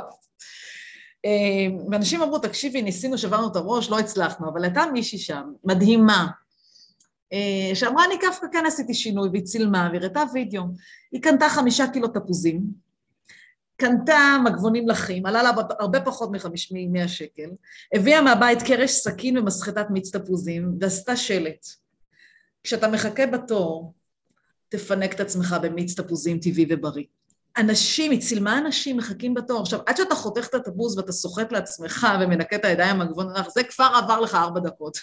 [1.24, 1.30] אה,
[1.90, 6.26] ואנשים אמרו, תקשיבי, ניסינו, שברנו את הראש, לא הצלחנו, אבל הייתה מישהי שם, מדהימה,
[7.74, 10.62] שאמרה, אני דווקא כן עשיתי שינוי, והיא צילמה, והראתה וידאו.
[11.12, 12.62] היא קנתה חמישה קילו תפוזים,
[13.76, 17.50] קנתה מגבונים לחים, עלה לה הרבה פחות מ-100 שקל,
[17.94, 21.66] הביאה מהבית קרש סכין ומסחטת מיץ תפוזים ועשתה שלט.
[22.62, 23.94] כשאתה מחכה בתור,
[24.68, 27.04] תפנק את עצמך במיץ תפוזים טבעי ובריא.
[27.56, 29.60] אנשים, היא צילמה אנשים מחכים בתור.
[29.60, 33.90] עכשיו, עד שאתה חותך את התפוז ואתה סוחט לעצמך ומנקה את הידיים מהגבון, זה כבר
[33.96, 34.98] עבר לך ארבע דקות.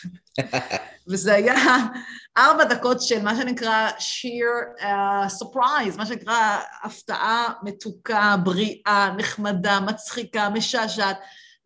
[1.10, 1.56] וזה היה
[2.38, 10.50] ארבע דקות של מה שנקרא sheer uh, surprise, מה שנקרא הפתעה מתוקה, בריאה, נחמדה, מצחיקה,
[10.50, 11.18] משעשעת,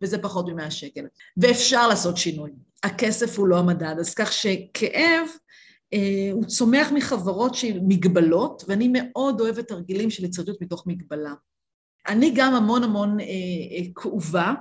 [0.01, 1.01] וזה פחות מ-100 שקל.
[1.37, 2.51] ואפשר לעשות שינוי.
[2.83, 5.42] הכסף הוא לא המדד, אז כך שכאב אה,
[6.31, 11.33] הוא צומח מחברות של מגבלות, ואני מאוד אוהבת תרגילים של יצירתיות מתוך מגבלה.
[12.07, 14.53] אני גם המון המון אה, אה, כאובה,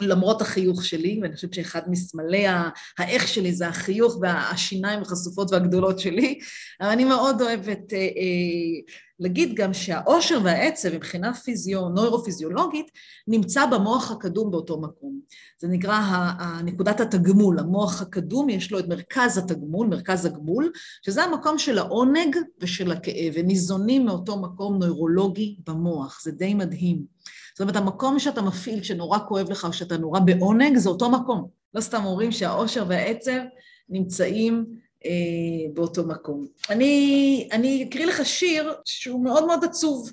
[0.00, 2.44] למרות החיוך שלי, ואני חושבת שאחד מסמלי
[2.98, 6.38] האיך שלי זה החיוך והשיניים החשופות והגדולות שלי,
[6.80, 8.92] אבל אני מאוד אוהבת אה, אה,
[9.24, 12.90] להגיד גם שהאושר והעצב מבחינה פיזיו, נוירופיזיולוגית
[13.28, 15.20] נמצא במוח הקדום באותו מקום.
[15.58, 16.00] זה נקרא
[16.64, 20.72] נקודת התגמול, המוח הקדום יש לו את מרכז התגמול, מרכז הגמול,
[21.02, 27.02] שזה המקום של העונג ושל הכאב, הם ניזונים מאותו מקום נוירולוגי במוח, זה די מדהים.
[27.54, 31.48] זאת אומרת, המקום שאתה מפעיל כשנורא כואב לך או שאתה נורא בעונג, זה אותו מקום.
[31.74, 33.40] לא סתם אומרים שהאושר והעצב
[33.88, 34.66] נמצאים
[35.06, 36.46] אה, באותו מקום.
[36.70, 40.12] אני, אני אקריא לך שיר שהוא מאוד מאוד עצוב,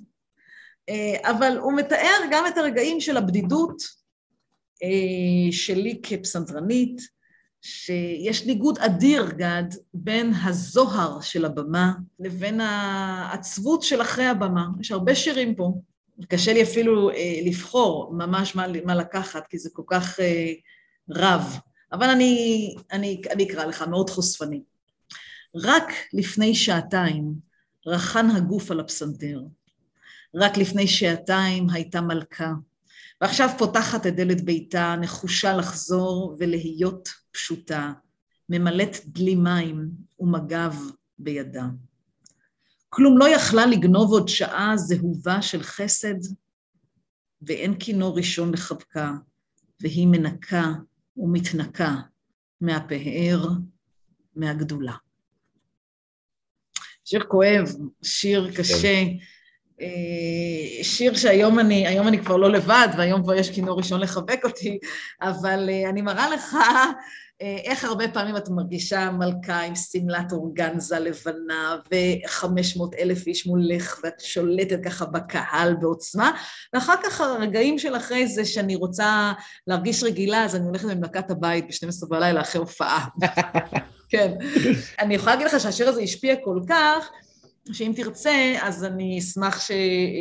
[0.90, 3.84] אה, אבל הוא מתאר גם את הרגעים של הבדידות
[4.84, 7.02] אה, שלי כפסנתרנית,
[7.62, 9.64] שיש ניגוד אדיר, גד,
[9.94, 14.66] בין הזוהר של הבמה לבין העצבות של אחרי הבמה.
[14.80, 15.74] יש הרבה שירים פה.
[16.30, 20.54] קשה לי אפילו אה, לבחור ממש מה, מה לקחת, כי זה כל כך אה,
[21.10, 21.58] רב.
[21.92, 24.62] אבל אני, אני, אני אקרא לך, מאוד חושפני.
[25.56, 27.34] רק לפני שעתיים
[27.88, 29.42] רחן הגוף על הפסנתר.
[30.36, 32.54] רק לפני שעתיים הייתה מלכה,
[33.22, 37.94] ועכשיו פותחת את דלת ביתה, נחושה לחזור ולהיות פשוטה,
[38.50, 39.90] ממלאת דלי מים
[40.20, 40.76] ומגב
[41.20, 41.66] בידה.
[42.90, 46.16] כלום לא יכלה לגנוב עוד שעה זהובה של חסד,
[47.42, 49.12] ואין כינור ראשון לחבקה,
[49.82, 50.72] והיא מנקה
[51.18, 51.96] ומתנקה
[52.62, 53.48] מהפאר,
[54.36, 54.96] מהגדולה.
[57.12, 59.04] שיר כואב, שיר קשה,
[59.82, 64.46] אה, שיר שהיום אני, היום אני כבר לא לבד, והיום כבר יש כינור ראשון לחבק
[64.46, 64.80] אותי,
[65.22, 66.58] אבל אה, אני מראה לך
[67.42, 74.20] איך הרבה פעמים את מרגישה מלכה עם שמלת אורגנזה לבנה ו-500 אלף איש מולך, ואת
[74.20, 76.32] שולטת ככה בקהל בעוצמה,
[76.74, 79.32] ואחר כך הרגעים של אחרי זה שאני רוצה
[79.68, 83.08] להרגיש רגילה, אז אני הולכת למלכת הבית ב-12 בלילה אחרי הופעה.
[84.12, 84.34] כן.
[85.00, 87.10] אני יכולה להגיד לך שהשיר הזה השפיע כל כך,
[87.72, 89.68] שאם תרצה, אז אני אשמח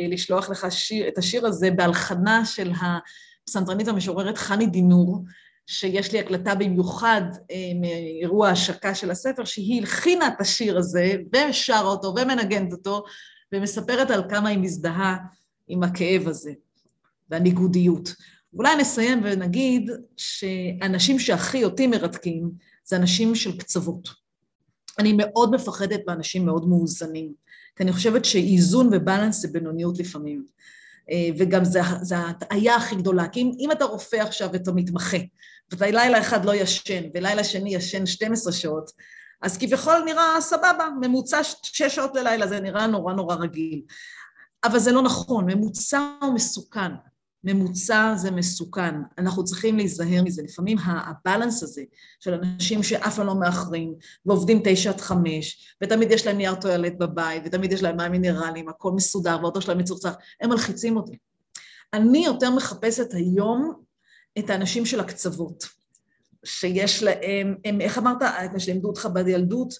[0.09, 5.23] לשלוח לך שיר, את השיר הזה בהלחנה של הפסנתרנית המשוררת חני דינור,
[5.67, 11.81] שיש לי הקלטה במיוחד אה, מאירוע ההשקה של הספר, שהיא הלחינה את השיר הזה, ושרה
[11.81, 13.03] אותו, ומנגנת אותו,
[13.51, 15.17] ומספרת על כמה היא מזדהה
[15.67, 16.51] עם הכאב הזה,
[17.29, 18.15] והניגודיות.
[18.53, 22.51] אולי נסיים ונגיד שאנשים שהכי אותי מרתקים,
[22.83, 24.09] זה אנשים של קצוות.
[24.99, 27.33] אני מאוד מפחדת באנשים מאוד מאוזנים,
[27.75, 30.45] כי אני חושבת שאיזון ובלנס זה בינוניות לפעמים.
[31.11, 31.65] אה, וגם
[32.01, 35.17] זו ההטעיה הכי גדולה, כי אם, אם אתה רופא עכשיו ואתה מתמחה,
[35.71, 38.91] ואתה לילה אחד לא ישן, ולילה שני ישן 12 שעות,
[39.41, 43.81] אז כביכול נראה סבבה, ממוצע שש שעות ללילה, זה נראה נורא נורא רגיל.
[44.63, 46.91] אבל זה לא נכון, ממוצע הוא מסוכן.
[47.43, 50.41] ממוצע זה מסוכן, אנחנו צריכים להיזהר מזה.
[50.43, 51.83] לפעמים הבלנס הזה
[52.19, 53.93] של אנשים שאף פעם לא מאחרים,
[54.25, 58.69] ועובדים תשע עד חמש, ותמיד יש להם נייר טואלט בבית, ותמיד יש להם מים מינרליים,
[58.69, 61.17] הכל מסודר, והאוטו שלהם מצוחצח, הם מלחיצים אותי.
[61.93, 63.73] אני יותר מחפשת היום
[64.39, 65.65] את האנשים של הקצוות,
[66.45, 68.17] שיש להם, הם, איך אמרת,
[68.57, 69.73] שלימדו אותך בילדות,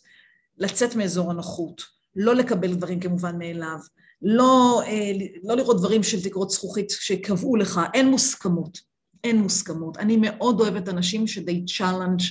[0.57, 1.82] לצאת מאזור הנוחות,
[2.16, 3.80] לא לקבל דברים כמובן מאליו,
[4.22, 5.11] לא, אה,
[5.43, 8.78] לא לראות דברים של תקרות זכוכית שקבעו לך, אין מוסכמות,
[9.24, 9.97] אין מוסכמות.
[9.97, 12.22] אני מאוד אוהבת אנשים ש they challenge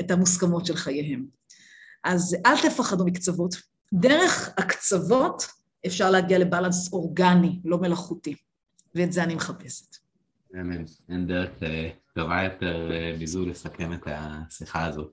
[0.00, 1.26] את המוסכמות של חייהם.
[2.04, 3.54] אז אל תפחדו מקצוות.
[3.94, 5.46] דרך הקצוות
[5.86, 8.34] אפשר להגיע ל balance אורגני, לא מלאכותי,
[8.94, 9.96] ואת זה אני מחפשת.
[11.08, 15.08] אין דרך אה, טובה יותר אה, מזו לסכם את השיחה הזו.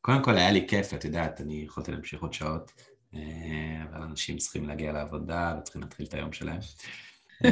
[0.00, 2.72] קודם כל היה לי כיף, את יודעת, אני יכולתי להמשיך עוד שעות.
[3.16, 6.60] אה, אבל אנשים צריכים להגיע לעבודה וצריכים להתחיל את היום שלהם.
[7.44, 7.50] אה,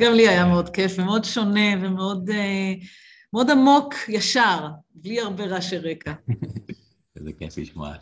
[0.00, 2.72] גם לי היה מאוד כיף ומאוד שונה ומאוד אה,
[3.32, 6.12] מאוד עמוק, ישר, בלי הרבה רעשי רקע.
[7.16, 7.94] איזה כיף לשמוע.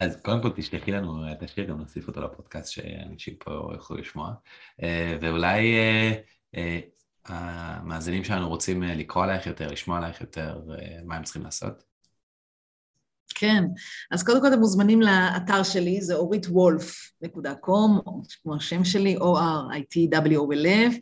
[0.00, 4.32] אז קודם כל תשלחי לנו את השיר, גם נוסיף אותו לפודקאסט שאנשים פה יוכלו לשמוע.
[5.20, 5.76] ואולי
[7.24, 10.60] המאזינים שלנו רוצים לקרוא עלייך יותר, לשמוע עלייך יותר,
[11.04, 11.93] מה הם צריכים לעשות?
[13.34, 13.64] כן,
[14.10, 18.00] אז קודם כל אתם מוזמנים לאתר שלי, זה אורית וולף.קום,
[18.42, 20.94] כמו השם שלי, O-R-I-T-W-O-L-F.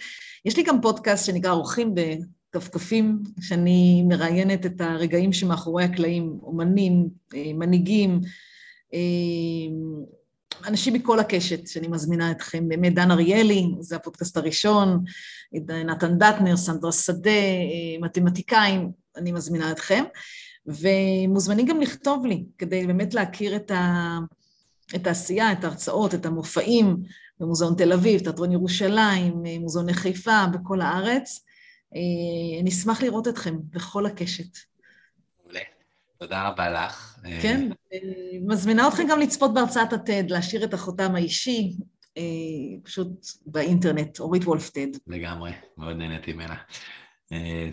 [0.44, 7.52] יש לי גם פודקאסט שנקרא אורחים בכפכפים, שאני מראיינת את הרגעים שמאחורי הקלעים, אומנים, אה,
[7.54, 8.20] מנהיגים,
[8.94, 8.98] אה,
[10.68, 15.04] אנשים מכל הקשת שאני מזמינה אתכם, באמת דן אריאלי, זה הפודקאסט הראשון,
[15.68, 20.04] נתן דטנר, סנדרה שדה, אה, מתמטיקאים, אני מזמינה אתכם.
[20.66, 24.18] ומוזמנים גם לכתוב לי, כדי באמת להכיר את, ה...
[24.94, 26.96] את העשייה, את ההרצאות, את המופעים
[27.40, 31.44] במוזיאון תל אביב, תיאטרון ירושלים, מוזיאוני חיפה, בכל הארץ.
[31.94, 34.58] אה, אני אשמח לראות אתכם בכל הקשת.
[35.42, 35.60] מעולה.
[36.18, 37.18] תודה רבה לך.
[37.42, 37.68] כן,
[38.46, 41.76] מזמינה אתכם גם לצפות בהרצאת הטד, להשאיר את החותם האישי,
[42.16, 42.22] אה,
[42.82, 44.88] פשוט באינטרנט, אורית וולף TED.
[45.06, 46.56] לגמרי, מאוד נהניתי ממנה.
[47.32, 47.70] אה,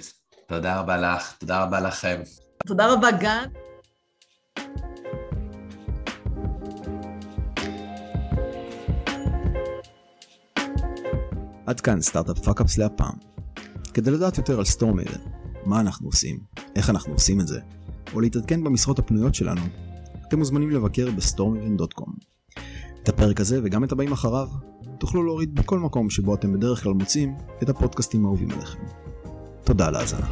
[0.48, 2.22] תודה רבה לך, תודה רבה לכם.
[2.68, 3.45] תודה רבה, גן.
[11.66, 13.14] עד כאן Startup Fuck-Ups להפעם.
[13.93, 15.20] כדי לדעת יותר על StoreMaven,
[15.66, 16.39] מה אנחנו עושים,
[16.76, 17.60] איך אנחנו עושים את זה,
[18.14, 19.62] או להתעדכן במשרות הפנויות שלנו,
[20.28, 22.14] אתם מוזמנים לבקר בסטורמבן.קום.
[23.03, 24.47] את הפרק הזה וגם את הבאים אחריו
[24.99, 28.80] תוכלו להוריד בכל מקום שבו אתם בדרך כלל מוצאים את הפודקאסטים האהובים עליכם.
[29.64, 30.28] תודה על ההאזנה.